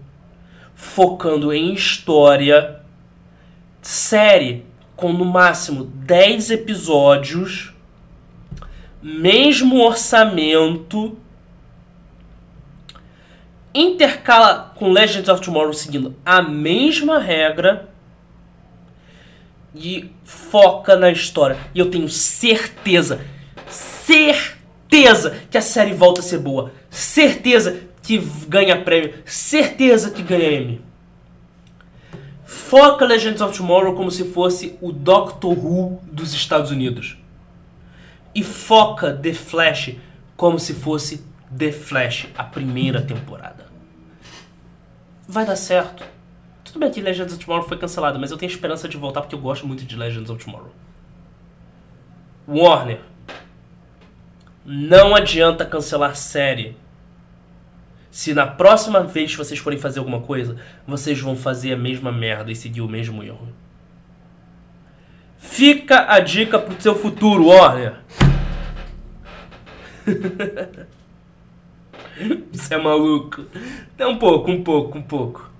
[0.74, 2.80] focando em história,
[3.80, 4.64] série
[4.94, 7.74] com no máximo 10 episódios,
[9.02, 11.18] mesmo orçamento,
[13.74, 17.88] intercala com Legends of Tomorrow seguindo a mesma regra
[19.74, 21.56] e foca na história.
[21.74, 23.24] E eu tenho certeza,
[23.68, 26.72] certeza que a série volta a ser boa.
[26.90, 29.14] Certeza que ganha prêmio.
[29.24, 30.80] Certeza que ganha Emmy.
[32.44, 37.16] Foca Legends of Tomorrow como se fosse o Doctor Who dos Estados Unidos.
[38.34, 39.96] E foca The Flash
[40.36, 41.24] como se fosse
[41.56, 43.66] The Flash, a primeira temporada.
[45.28, 46.04] Vai dar certo.
[46.64, 49.34] Tudo bem que Legends of Tomorrow foi cancelado, mas eu tenho esperança de voltar porque
[49.34, 50.72] eu gosto muito de Legends of Tomorrow.
[52.48, 53.00] Warner.
[54.64, 56.76] Não adianta cancelar série.
[58.10, 62.12] Se na próxima vez que vocês forem fazer alguma coisa, vocês vão fazer a mesma
[62.12, 63.48] merda e seguir o mesmo erro.
[65.36, 67.96] Fica a dica pro seu futuro, Warner.
[72.52, 73.44] Você é maluco.
[73.98, 75.50] É um pouco, um pouco, um pouco.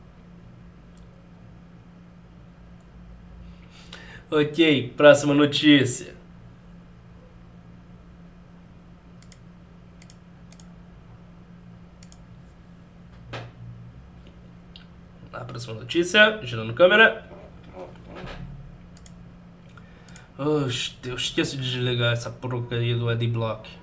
[4.31, 6.15] Ok, próxima notícia.
[15.33, 17.31] A próxima notícia, girando câmera.
[20.39, 20.67] Oh,
[21.05, 23.82] eu esqueço de desligar essa porcaria do Adblock.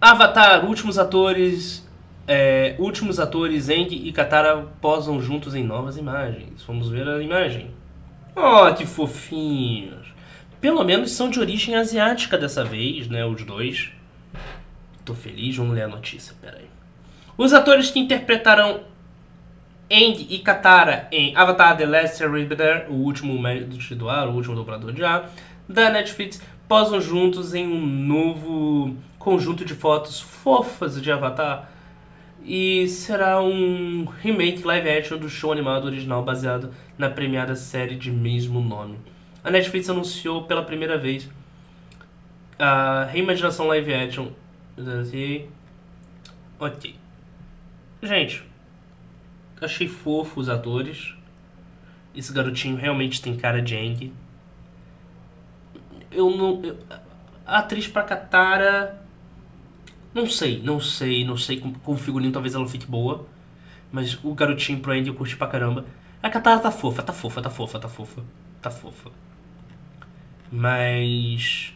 [0.00, 1.86] Avatar, últimos atores.
[2.26, 6.62] É, últimos atores Eng e Katara posam juntos em novas imagens.
[6.62, 7.70] Vamos ver a imagem.
[8.34, 10.14] Oh, que fofinhos.
[10.60, 13.24] Pelo menos são de origem asiática dessa vez, né?
[13.26, 13.90] Os dois.
[15.04, 16.66] Tô feliz, vamos ler a notícia, peraí.
[17.36, 18.80] Os atores que interpretaram
[19.90, 24.54] Eng e Katara em Avatar The Last Airbender, o último mestre do ar, o último
[24.54, 25.30] dobrador de ar,
[25.68, 31.70] da Netflix, posam juntos em um novo conjunto de fotos fofas de Avatar.
[32.42, 38.10] E será um remake live action do show animado original baseado na premiada série de
[38.10, 38.98] mesmo nome.
[39.44, 41.30] A Netflix anunciou pela primeira vez
[42.58, 44.28] a reimaginação live action.
[46.58, 46.96] Ok.
[48.02, 48.42] Gente,
[49.60, 51.14] achei fofo os atores.
[52.16, 54.12] Esse garotinho realmente tem cara de Aang.
[56.10, 56.64] Eu não.
[56.64, 56.78] Eu,
[57.46, 58.99] a atriz pra Katara
[60.14, 63.26] não sei, não sei, não sei com, com o figurino talvez ela fique boa.
[63.92, 65.84] Mas o garotinho pro Andy eu curti pra caramba.
[66.22, 68.22] A Katara tá fofa, tá fofa, tá fofa, tá fofa.
[68.60, 69.10] Tá fofa.
[70.52, 71.74] Mas.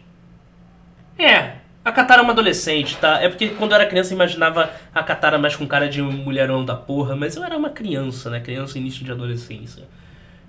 [1.18, 3.20] É, a Katara é uma adolescente, tá?
[3.20, 6.64] É porque quando eu era criança eu imaginava a Katara mais com cara de mulherão
[6.64, 8.40] da porra, mas eu era uma criança, né?
[8.40, 9.84] Criança início de adolescência.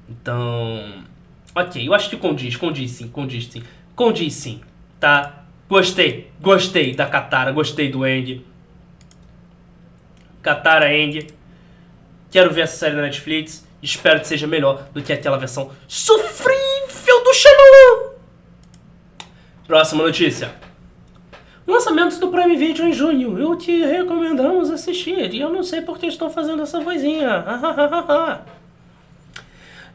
[0.09, 1.03] Então.
[1.53, 3.63] Ok, eu acho que condiz, condiz sim, condiz sim.
[3.95, 4.59] Condiz sim,
[4.99, 5.45] tá?
[5.68, 8.45] Gostei, gostei da Katara, gostei do Eng.
[10.41, 11.28] Katara Eng.
[12.30, 13.66] Quero ver essa série na Netflix.
[13.82, 18.11] Espero que seja melhor do que aquela versão sofrível do Shyamalan.
[19.66, 20.53] Próxima notícia.
[21.66, 23.39] Lançamento do Prime Video em junho.
[23.39, 25.34] Eu te recomendamos assistir.
[25.34, 27.43] E eu não sei porque estou fazendo essa vozinha.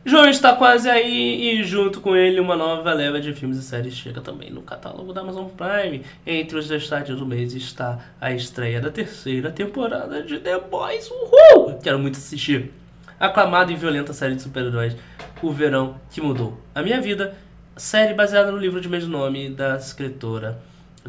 [0.03, 3.95] João está quase aí e junto com ele uma nova leva de filmes e séries
[3.95, 6.03] chega também no catálogo da Amazon Prime.
[6.27, 11.11] Entre os destaques do mês está a estreia da terceira temporada de The Boys.
[11.11, 11.79] Uhul!
[11.83, 12.73] Quero muito assistir.
[13.19, 14.97] Aclamada e violenta série de super-heróis
[15.43, 17.37] O Verão que Mudou a Minha Vida.
[17.77, 20.59] Série baseada no livro de mesmo nome da escritora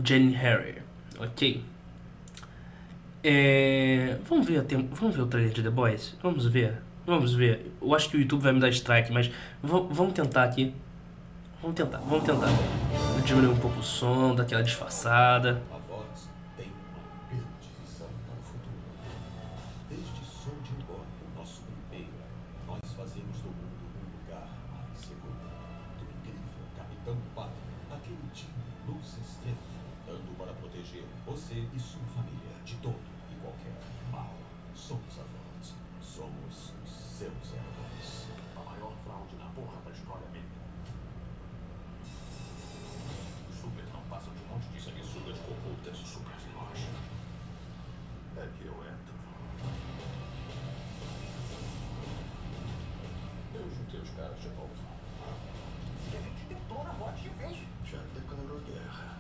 [0.04, 0.84] Jane Harrier.
[1.18, 1.64] Ok.
[3.24, 4.18] É...
[4.28, 6.14] Vamos, ver Vamos ver o trailer de The Boys?
[6.22, 6.91] Vamos ver.
[7.12, 7.70] Vamos ver.
[7.82, 9.30] Eu acho que o YouTube vai me dar strike, mas
[9.62, 10.74] vamos tentar aqui.
[11.62, 12.48] Vamos tentar, vamos tentar.
[13.26, 15.62] Diminuir um pouco o som, daquela disfarçada.
[54.44, 56.46] E a gente
[57.22, 57.58] de vez.
[57.90, 59.18] Já tá declarou guerra.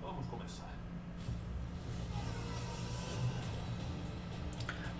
[0.00, 0.70] Vamos começar.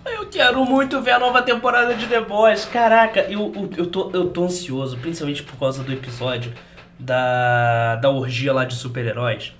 [0.05, 2.65] Eu quero muito ver a nova temporada de The Boys.
[2.65, 6.53] Caraca, eu, eu, eu, tô, eu tô ansioso, principalmente por causa do episódio
[6.99, 9.53] da, da orgia lá de super-heróis,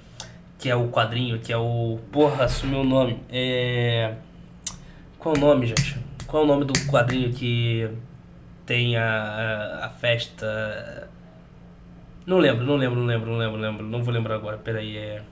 [0.59, 1.99] que é o quadrinho, que é o.
[2.11, 3.19] Porra, assumiu o nome.
[3.29, 4.13] É.
[5.25, 5.97] Qual o nome, gente?
[6.27, 7.89] Qual o nome do quadrinho que
[8.63, 11.09] tem a, a, a festa.
[12.27, 13.85] Não lembro, não lembro, não lembro, não lembro, não lembro.
[13.87, 15.23] Não vou lembrar agora, peraí, é.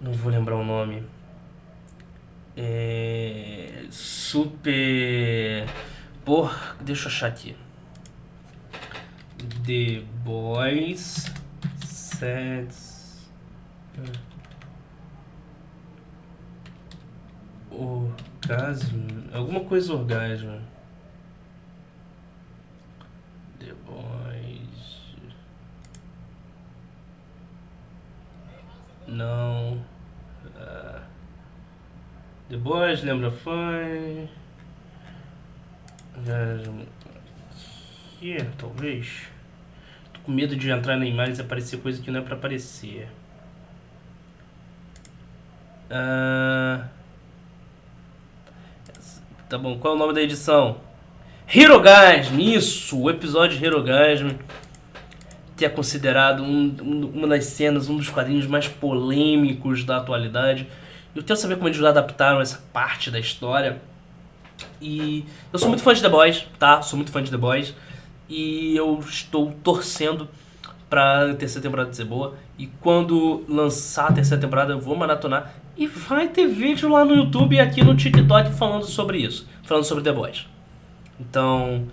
[0.00, 1.04] Não vou lembrar o nome.
[2.56, 3.84] É.
[3.88, 5.68] Super.
[6.24, 7.54] Porra, deixa eu achar aqui.
[9.64, 11.32] The Boys
[11.86, 13.30] Sets.
[17.80, 19.24] Orgasmo.
[19.32, 20.60] Alguma coisa orgasmo.
[23.58, 25.16] The Boys.
[29.08, 29.82] Não.
[30.56, 31.04] Ah.
[32.50, 34.28] The Boys, lembra foi.
[36.18, 36.86] Orgasmo.
[38.16, 39.22] Aqui, talvez.
[40.12, 43.08] Tô com medo de entrar na imagem e aparecer coisa que não é pra aparecer.
[45.88, 46.86] Ah.
[49.50, 50.76] Tá bom, qual é o nome da edição?
[51.52, 52.96] Hirogasm, isso!
[52.96, 54.36] O episódio Hirogasm,
[55.56, 60.68] que é considerado um, um, uma das cenas, um dos quadrinhos mais polêmicos da atualidade.
[61.16, 63.82] Eu quero saber como eles adaptaram essa parte da história.
[64.80, 66.80] E eu sou muito fã de The Boys, tá?
[66.80, 67.74] Sou muito fã de The Boys.
[68.28, 70.28] E eu estou torcendo
[70.88, 72.36] pra terceira temporada ser boa.
[72.56, 75.54] E quando lançar a terceira temporada, eu vou maratonar.
[75.80, 79.48] E vai ter vídeo lá no YouTube e aqui no TikTok falando sobre isso.
[79.62, 80.46] Falando sobre The Boys.
[81.18, 81.88] Então,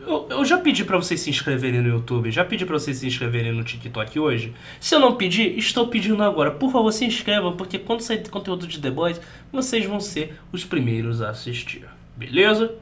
[0.00, 3.06] eu, eu já pedi pra vocês se inscreverem no YouTube, já pedi pra vocês se
[3.06, 4.54] inscreverem no TikTok hoje.
[4.80, 6.50] Se eu não pedir, estou pedindo agora.
[6.50, 9.20] Por favor, se inscrevam, porque quando sair conteúdo de The Boys,
[9.52, 11.84] vocês vão ser os primeiros a assistir.
[12.16, 12.74] Beleza?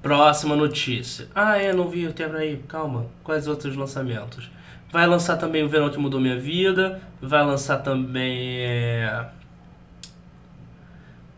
[0.00, 1.26] Próxima notícia.
[1.34, 2.62] Ah, é, não vi o tema aí.
[2.68, 3.06] Calma.
[3.24, 4.48] Quais outros lançamentos?
[4.92, 7.00] Vai lançar também o Verão que Mudou Minha Vida.
[7.20, 8.60] Vai lançar também.
[8.60, 9.26] É...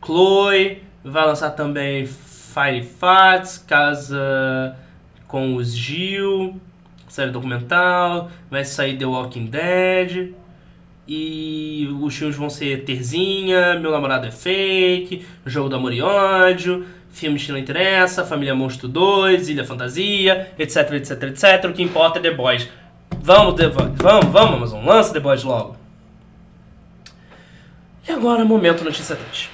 [0.05, 0.83] Chloe.
[1.05, 4.77] Vai lançar também Fire Fats, Casa
[5.29, 6.61] com os Gil,
[7.07, 8.31] série documental.
[8.51, 10.35] Vai sair The Walking Dead.
[11.07, 16.85] E os filmes vão ser Terzinha, Meu Namorado é Fake, Jogo do Amor e Ódio,
[17.09, 21.71] Filmes que não interessa, Família Monstro 2, Ilha Fantasia, etc, etc, etc.
[21.71, 22.69] O que importa é The Boys.
[23.29, 23.93] Vamos, The Boys.
[23.97, 24.87] Vamos, vamos, Amazon.
[24.87, 25.77] Lança The Boys logo.
[28.09, 29.51] E agora, momento notícia triste.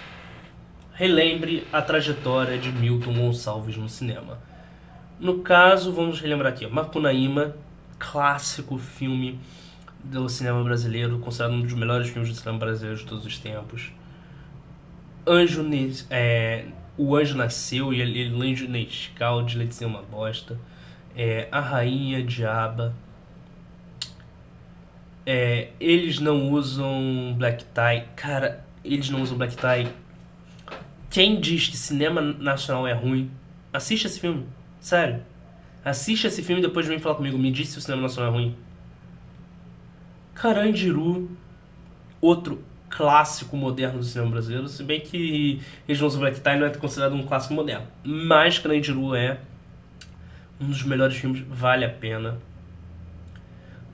[0.93, 4.39] Relembre a trajetória de Milton Gonçalves no cinema.
[5.19, 7.57] No caso, vamos relembrar aqui, Macunaíma,
[7.99, 9.41] clássico filme
[10.05, 13.91] do cinema brasileiro, considerado um dos melhores filmes do cinema brasileiro de todos os tempos.
[15.27, 15.69] Anjo
[16.11, 16.67] é,
[16.97, 20.57] O Anjo Nasceu e Anjo Nescal de Leite Ser Uma Bosta.
[21.17, 22.95] É, a Rainha Diaba.
[25.27, 28.05] É, eles não usam black tie.
[28.15, 29.91] Cara, eles não usam black tie.
[31.11, 33.31] Quem diz que cinema nacional é ruim,
[33.73, 34.47] assiste esse filme.
[34.81, 35.23] Sério.
[35.85, 37.39] Assiste esse filme e depois vem falar comigo.
[37.39, 38.57] Me diz se o cinema nacional é ruim.
[40.35, 41.31] Carandiru,
[42.21, 46.67] outro clássico moderno do cinema brasileiro, se bem que eles não usam black tie não
[46.67, 47.87] é considerado um clássico moderno.
[48.03, 49.39] Mas Carandiru é
[50.61, 52.39] um dos melhores filmes, vale a pena.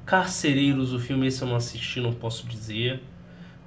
[0.04, 3.02] Carcereiros, o filme esse eu não assisti, não posso dizer.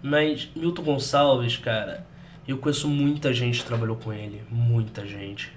[0.01, 2.05] Mas Milton Gonçalves, cara,
[2.47, 5.51] eu conheço muita gente que trabalhou com ele, muita gente.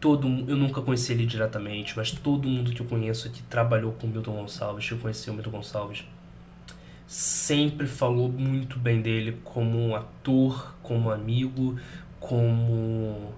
[0.00, 4.06] Todo, eu nunca conheci ele diretamente, mas todo mundo que eu conheço que trabalhou com
[4.06, 6.04] Milton Gonçalves, que conheceu Milton Gonçalves,
[7.06, 11.78] sempre falou muito bem dele como ator, como amigo,
[12.18, 13.34] como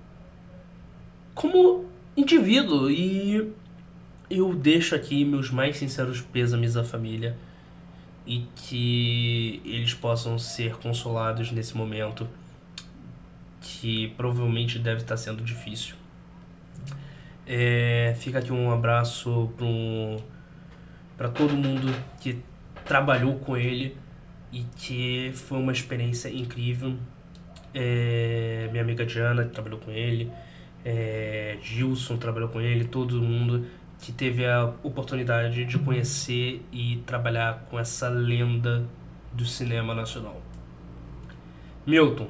[1.35, 1.85] como
[2.17, 3.53] indivíduo e
[4.31, 7.37] eu deixo aqui meus mais sinceros pêsames à família
[8.27, 12.29] e que eles possam ser consolados nesse momento
[13.61, 15.95] que provavelmente deve estar sendo difícil.
[17.47, 19.51] É, fica aqui um abraço
[21.17, 22.43] para todo mundo que
[22.85, 23.97] trabalhou com ele
[24.53, 26.97] e que foi uma experiência incrível.
[27.73, 30.31] É, minha amiga Diana trabalhou com ele,
[30.85, 33.67] é, Gilson trabalhou com ele, todo mundo
[34.01, 38.87] que teve a oportunidade de conhecer e trabalhar com essa lenda
[39.33, 40.41] do cinema nacional.
[41.87, 42.29] Milton,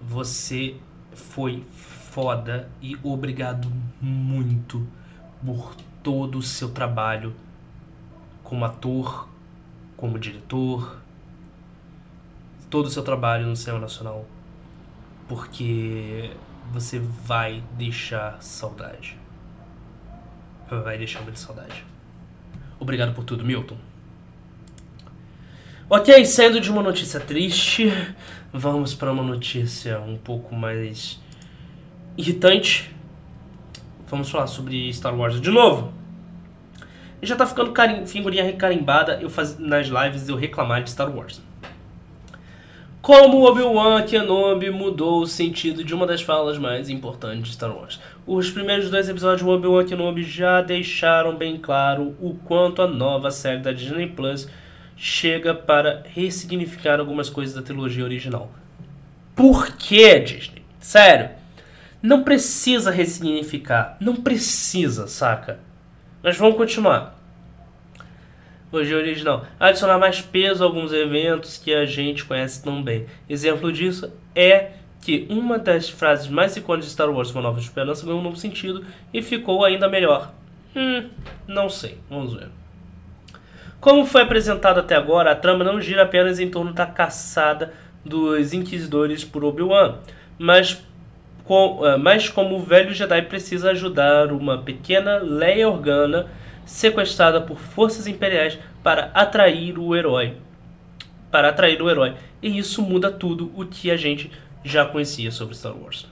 [0.00, 0.76] você
[1.12, 3.70] foi foda e obrigado
[4.00, 4.86] muito
[5.44, 7.34] por todo o seu trabalho
[8.42, 9.28] como ator,
[9.96, 11.00] como diretor,
[12.70, 14.24] todo o seu trabalho no cinema nacional,
[15.28, 16.30] porque
[16.72, 19.25] você vai deixar saudade.
[20.68, 21.84] Vai deixar muita saudade.
[22.78, 23.76] Obrigado por tudo, Milton.
[25.88, 27.92] Ok, saindo de uma notícia triste,
[28.52, 31.20] vamos para uma notícia um pouco mais
[32.18, 32.92] irritante.
[34.08, 35.92] Vamos falar sobre Star Wars de novo.
[37.22, 41.40] Já tá ficando carim, figurinha recarimbada eu faz, nas lives eu reclamar de Star Wars.
[43.06, 48.00] Como Obi-Wan Kenobi mudou o sentido de uma das falas mais importantes de Star Wars.
[48.26, 53.30] Os primeiros dois episódios de Obi-Wan Kenobi já deixaram bem claro o quanto a nova
[53.30, 54.48] série da Disney Plus
[54.96, 58.50] chega para ressignificar algumas coisas da trilogia original.
[59.36, 60.64] Por que, Disney?
[60.80, 61.30] Sério.
[62.02, 63.96] Não precisa ressignificar.
[64.00, 65.60] Não precisa, saca?
[66.24, 67.15] Mas vamos continuar.
[68.72, 69.46] Hoje original.
[69.60, 73.06] Adicionar mais peso a alguns eventos que a gente conhece tão bem.
[73.28, 78.04] Exemplo disso é que uma das frases mais icônicas de Star Wars, Uma Nova Esperança,
[78.04, 80.32] ganhou um novo sentido e ficou ainda melhor.
[80.74, 81.08] Hum,
[81.46, 81.98] não sei.
[82.10, 82.48] Vamos ver.
[83.80, 87.72] Como foi apresentado até agora, a trama não gira apenas em torno da caçada
[88.04, 89.96] dos Inquisidores por Obi-Wan,
[90.36, 90.82] mas,
[91.44, 96.26] com, uh, mas como o velho Jedi precisa ajudar uma pequena Leia Organa
[96.66, 100.34] sequestrada por forças imperiais para atrair o herói.
[101.30, 102.14] Para atrair o herói.
[102.42, 104.30] E isso muda tudo o que a gente
[104.62, 106.06] já conhecia sobre Star Wars.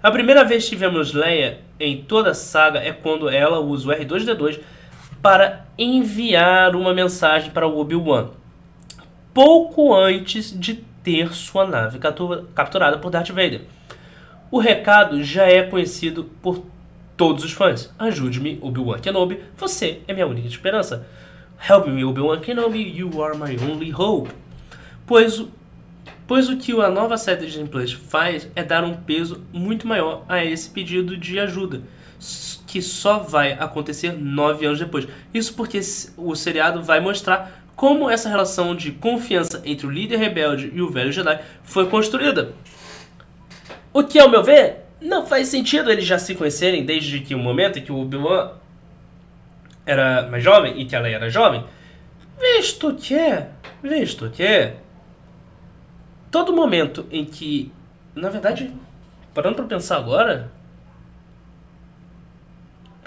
[0.00, 3.92] A primeira vez que tivemos Leia em toda a saga é quando ela usa o
[3.92, 4.60] R2D2
[5.20, 8.30] para enviar uma mensagem para Obi-Wan,
[9.34, 11.98] pouco antes de ter sua nave
[12.54, 13.62] capturada por Darth Vader.
[14.50, 16.64] O recado já é conhecido por
[17.18, 17.92] todos os fãs.
[17.98, 21.06] Ajude-me, Obi-Wan Kenobi, você é minha única esperança.
[21.68, 24.30] Help me, Obi-Wan Kenobi, you are my only hope.
[25.04, 25.44] Pois,
[26.26, 30.24] pois o que a nova série de Plus faz é dar um peso muito maior
[30.28, 31.82] a esse pedido de ajuda
[32.66, 35.08] que só vai acontecer nove anos depois.
[35.32, 35.80] Isso porque
[36.16, 40.90] o seriado vai mostrar como essa relação de confiança entre o líder rebelde e o
[40.90, 42.52] velho Jedi foi construída.
[43.92, 47.38] O que, ao meu ver, não faz sentido eles já se conhecerem desde que o
[47.38, 48.52] momento em que o Obi-Wan
[49.86, 51.64] era mais jovem e que ela era jovem,
[52.38, 53.44] visto que,
[53.82, 54.72] visto que,
[56.30, 57.72] todo momento em que,
[58.14, 58.72] na verdade,
[59.32, 60.50] parando para pensar agora,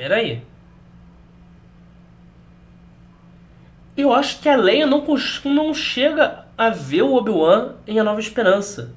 [0.01, 0.41] Peraí.
[3.95, 5.05] Eu acho que a Leia não,
[5.45, 8.95] não chega a ver o Obi-Wan em A Nova Esperança.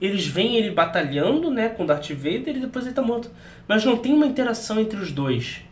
[0.00, 3.30] Eles veem ele batalhando, né, com Darth Vader e depois ele tá morto.
[3.66, 5.62] Mas não tem uma interação entre os dois.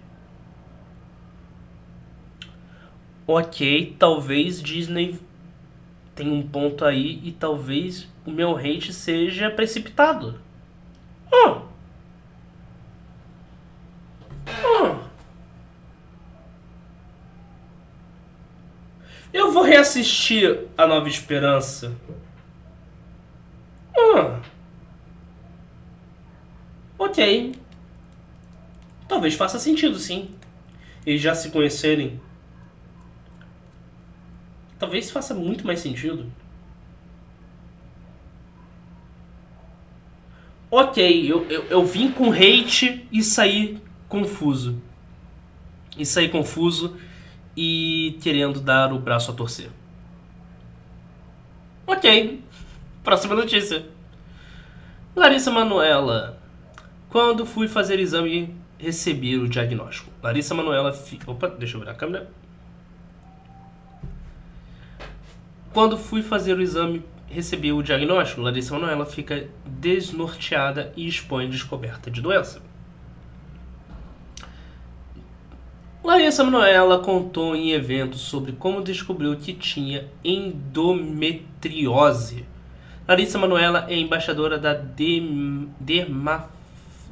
[3.26, 5.18] Ok, talvez Disney
[6.14, 10.38] tenha um ponto aí e talvez o meu hate seja precipitado.
[11.32, 11.62] Oh,
[19.34, 21.92] Eu vou reassistir A Nova Esperança.
[23.96, 24.40] Ah.
[26.98, 27.54] Ok.
[29.08, 30.30] Talvez faça sentido, sim.
[31.06, 32.20] Eles já se conhecerem.
[34.78, 36.30] Talvez faça muito mais sentido.
[40.70, 44.82] Ok, eu, eu, eu vim com hate e saí confuso.
[45.96, 46.96] E saí confuso
[47.56, 49.70] e querendo dar o braço a torcer.
[51.86, 52.42] Ok,
[53.04, 53.84] próxima notícia.
[55.14, 56.38] Larissa Manuela.
[57.10, 60.10] Quando fui fazer exame, recebi o diagnóstico.
[60.22, 60.90] Larissa Manuela.
[60.92, 61.20] Fi...
[61.26, 62.30] Opa, deixa eu virar a câmera.
[65.72, 68.40] Quando fui fazer o exame, recebi o diagnóstico.
[68.40, 72.62] Larissa Manuela fica desnorteada e expõe descoberta de doença.
[76.02, 82.46] Larissa Manoela contou em eventos sobre como descobriu que tinha endometriose.
[83.06, 86.48] Larissa Manoela é embaixadora da Derma,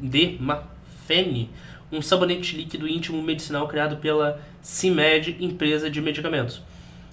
[0.01, 1.51] Dermafene,
[1.93, 6.62] um sabonete líquido íntimo medicinal criado pela CIMED, empresa de medicamentos.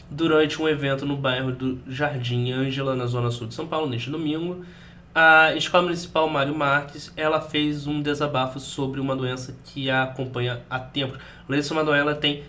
[0.10, 4.10] Durante um evento no bairro do Jardim Ângela, na zona sul de São Paulo, neste
[4.10, 4.64] domingo,
[5.14, 10.62] a Escola Municipal Mário Marques, ela fez um desabafo sobre uma doença que a acompanha
[10.70, 11.18] há tempo.
[11.50, 12.44] Larissa Manoela tem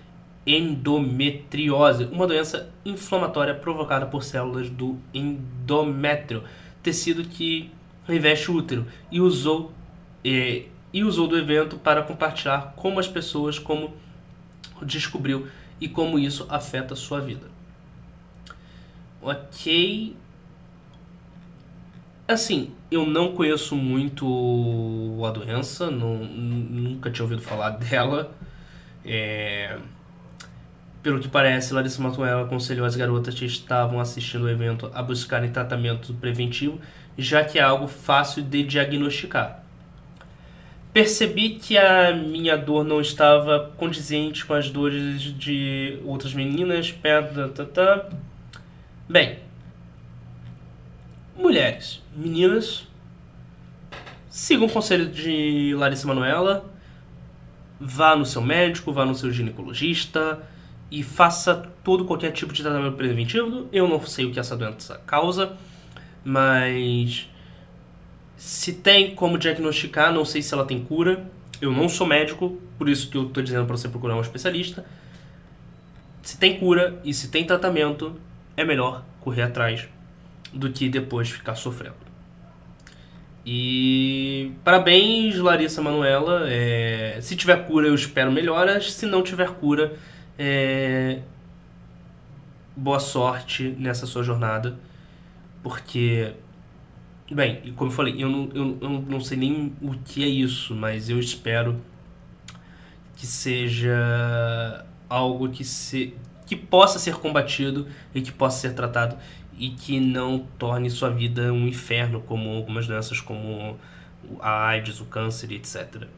[0.47, 6.45] endometriose, uma doença inflamatória provocada por células do endométrio,
[6.83, 7.71] tecido que
[8.07, 9.73] reveste o útero, e usou,
[10.25, 13.95] e usou do evento para compartilhar como as pessoas como
[14.83, 15.47] descobriu
[15.81, 17.49] e como isso afeta a sua vida.
[19.23, 20.17] Ok.
[22.27, 24.25] Assim, eu não conheço muito
[25.27, 28.33] a doença, não, nunca tinha ouvido falar dela.
[29.05, 29.79] É...
[31.03, 35.51] Pelo que parece, Larissa Manoela aconselhou as garotas que estavam assistindo o evento a buscarem
[35.51, 36.79] tratamento preventivo,
[37.17, 39.65] já que é algo fácil de diagnosticar.
[40.93, 47.49] Percebi que a minha dor não estava condizente com as dores de outras meninas perto.
[47.49, 48.09] Tá, tá.
[49.09, 49.39] Bem,
[51.35, 52.87] mulheres, meninas,
[54.29, 56.69] sigam o conselho de Larissa Manoela,
[57.81, 60.39] vá no seu médico, vá no seu ginecologista
[60.91, 63.69] e faça todo qualquer tipo de tratamento preventivo.
[63.73, 65.53] Eu não sei o que essa doença causa,
[66.25, 67.29] mas
[68.37, 71.25] se tem como diagnosticar, não sei se ela tem cura.
[71.61, 74.85] Eu não sou médico, por isso que eu estou dizendo para você procurar um especialista.
[76.23, 78.17] Se tem cura e se tem tratamento,
[78.57, 79.89] é melhor correr atrás
[80.53, 82.11] do que depois ficar sofrendo.
[83.45, 86.45] E parabéns, Larissa Manuela.
[86.49, 88.93] É, se tiver cura, eu espero melhoras.
[88.93, 89.95] Se não tiver cura,
[90.43, 91.21] é,
[92.75, 94.79] boa sorte nessa sua jornada.
[95.63, 96.35] Porque
[97.31, 100.75] Bem, como eu falei, eu não, eu, eu não sei nem o que é isso,
[100.75, 101.81] mas eu espero
[103.15, 106.13] que seja algo que, se,
[106.45, 109.17] que possa ser combatido e que possa ser tratado
[109.57, 113.79] e que não torne sua vida um inferno, como algumas doenças como
[114.41, 116.09] a AIDS, o câncer, etc.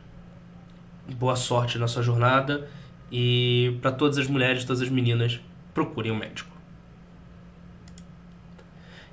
[1.18, 2.70] Boa sorte na sua jornada
[3.12, 5.38] e para todas as mulheres, todas as meninas,
[5.74, 6.50] procurem um médico.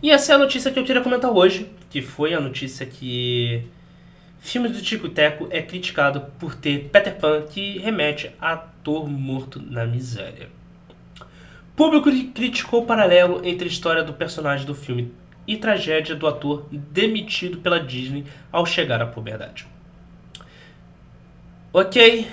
[0.01, 3.65] E essa é a notícia que eu queria comentar hoje que foi a notícia que
[4.39, 9.61] filmes do Tico Teco é criticado por ter Peter Pan que remete a ator morto
[9.61, 10.49] na miséria.
[11.75, 15.11] Público criticou o paralelo entre a história do personagem do filme
[15.47, 19.65] e tragédia do ator demitido pela Disney ao chegar à puberdade.
[21.73, 22.27] Ok,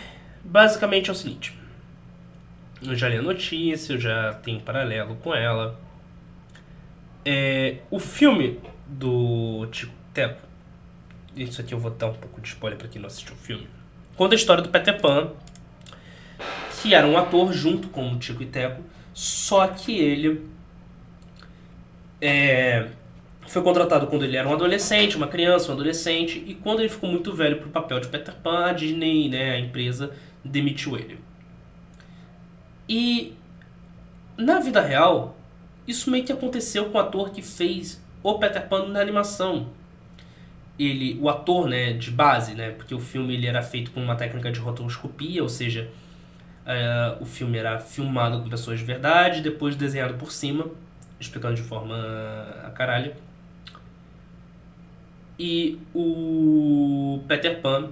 [0.45, 1.56] basicamente é o seguinte.
[2.83, 5.79] Eu já li a notícia, eu já tenho paralelo com ela.
[7.25, 10.47] É, o filme do Tico Teco.
[11.35, 13.67] Isso aqui eu vou dar um pouco de spoiler para quem não assistiu o filme.
[14.17, 15.33] Conta a história do Peter Pan,
[16.81, 20.47] que era um ator junto com o Tico e Teco, só que ele
[22.21, 22.89] é,
[23.47, 27.11] foi contratado quando ele era um adolescente, uma criança, um adolescente, e quando ele ficou
[27.11, 30.13] muito velho para o papel de Peter Pan, a Disney, né, a empresa,
[30.45, 31.19] demitiu ele.
[32.89, 33.35] E
[34.37, 35.37] na vida real,
[35.87, 39.69] isso meio que aconteceu com o ator que fez o Peter Pan na animação.
[40.79, 44.15] Ele, o ator, né, de base, né, porque o filme ele era feito com uma
[44.15, 45.89] técnica de rotoscopia, ou seja,
[46.67, 50.67] uh, o filme era filmado com pessoas de verdade, depois desenhado por cima,
[51.19, 51.97] explicando de forma
[52.63, 53.15] a caralho.
[55.39, 57.91] E o Peter Pan,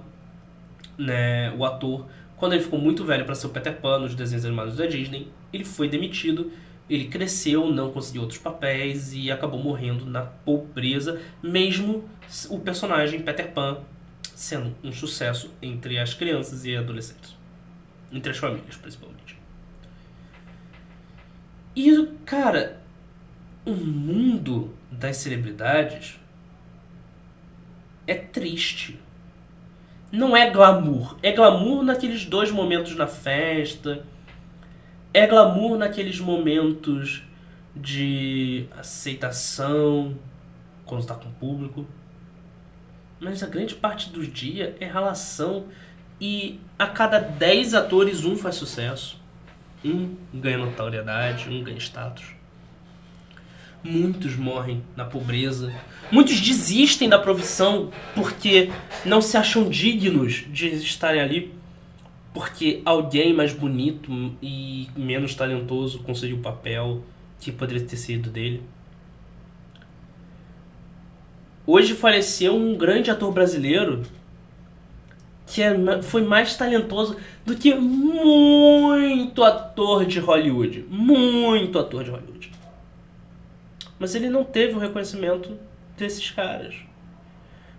[0.97, 2.05] né, o ator,
[2.37, 5.27] quando ele ficou muito velho para ser o Peter Pan nos desenhos animados da Disney,
[5.53, 6.51] ele foi demitido
[6.89, 12.07] ele cresceu, não conseguiu outros papéis e acabou morrendo na pobreza, mesmo
[12.49, 13.79] o personagem Peter Pan
[14.35, 17.35] sendo um sucesso entre as crianças e adolescentes.
[18.11, 19.37] Entre as famílias, principalmente.
[21.75, 22.81] E, cara,
[23.65, 26.19] o mundo das celebridades
[28.05, 28.99] é triste.
[30.15, 31.17] Não é glamour.
[31.21, 34.03] É glamour naqueles dois momentos na festa
[35.15, 37.23] é glamour naqueles momentos
[37.73, 40.13] de aceitação
[40.85, 41.85] quando está com o público.
[43.17, 45.67] Mas a grande parte do dia é relação
[46.19, 49.17] e a cada 10 atores um faz sucesso.
[49.85, 52.34] Um ganha notoriedade, um ganha status.
[53.87, 55.71] Muitos morrem na pobreza.
[56.11, 58.71] Muitos desistem da profissão porque
[59.05, 61.53] não se acham dignos de estarem ali
[62.33, 64.11] porque alguém mais bonito
[64.41, 67.03] e menos talentoso conseguiu o papel
[67.39, 68.63] que poderia ter sido dele.
[71.67, 74.01] Hoje faleceu um grande ator brasileiro
[75.45, 80.85] que é, foi mais talentoso do que muito ator de Hollywood.
[80.89, 82.54] Muito ator de Hollywood.
[83.97, 85.57] Mas ele não teve o reconhecimento
[85.97, 86.75] desses caras.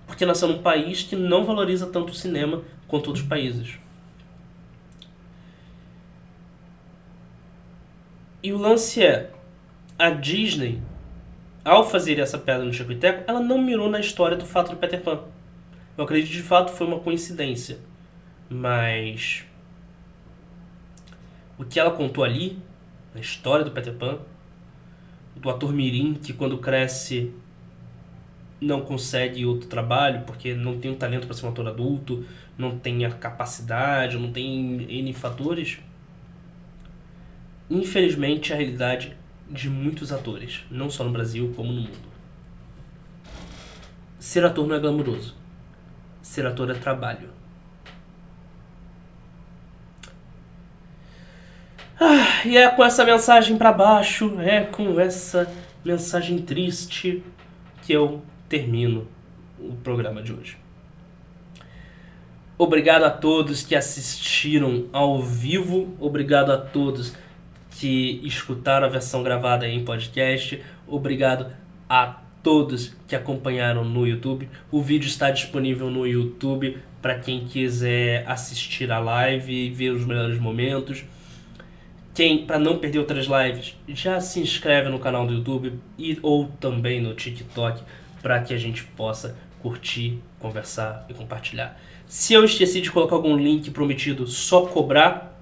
[0.06, 3.78] Porque nasceu num país que não valoriza tanto o cinema quanto outros países.
[8.42, 9.30] E o lance é,
[9.98, 10.80] a Disney,
[11.64, 14.70] ao fazer essa pedra no Chico e Teco, ela não mirou na história do fato
[14.70, 15.24] do Peter Pan.
[15.98, 17.78] Eu acredito que de fato foi uma coincidência.
[18.48, 19.44] Mas
[21.58, 22.58] o que ela contou ali,
[23.12, 24.20] na história do Peter Pan,
[25.36, 27.32] do ator Mirim, que quando cresce
[28.60, 32.24] não consegue outro trabalho porque não tem o talento para ser um ator adulto,
[32.56, 35.78] não tem a capacidade, não tem N fatores.
[37.68, 39.16] Infelizmente, a realidade
[39.50, 42.06] de muitos atores, não só no Brasil, como no mundo.
[44.18, 45.34] Ser ator não é glamouroso.
[46.22, 47.35] Ser ator é trabalho.
[51.98, 55.50] Ah, e é com essa mensagem para baixo, é com essa
[55.82, 57.22] mensagem triste
[57.82, 59.08] que eu termino
[59.58, 60.58] o programa de hoje.
[62.58, 67.14] Obrigado a todos que assistiram ao vivo, obrigado a todos
[67.70, 71.46] que escutaram a versão gravada em podcast, obrigado
[71.88, 74.48] a todos que acompanharam no YouTube.
[74.70, 80.04] O vídeo está disponível no YouTube para quem quiser assistir a live e ver os
[80.04, 81.04] melhores momentos.
[82.16, 86.48] Quem, para não perder outras lives, já se inscreve no canal do YouTube e ou
[86.58, 87.82] também no TikTok
[88.22, 91.78] para que a gente possa curtir, conversar e compartilhar.
[92.06, 95.38] Se eu esqueci de colocar algum link prometido, só cobrar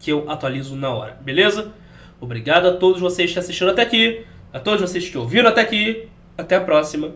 [0.00, 1.74] que eu atualizo na hora, beleza?
[2.18, 6.08] Obrigado a todos vocês que assistiram até aqui, a todos vocês que ouviram até aqui.
[6.38, 7.12] Até a próxima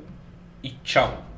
[0.63, 1.32] e tchau.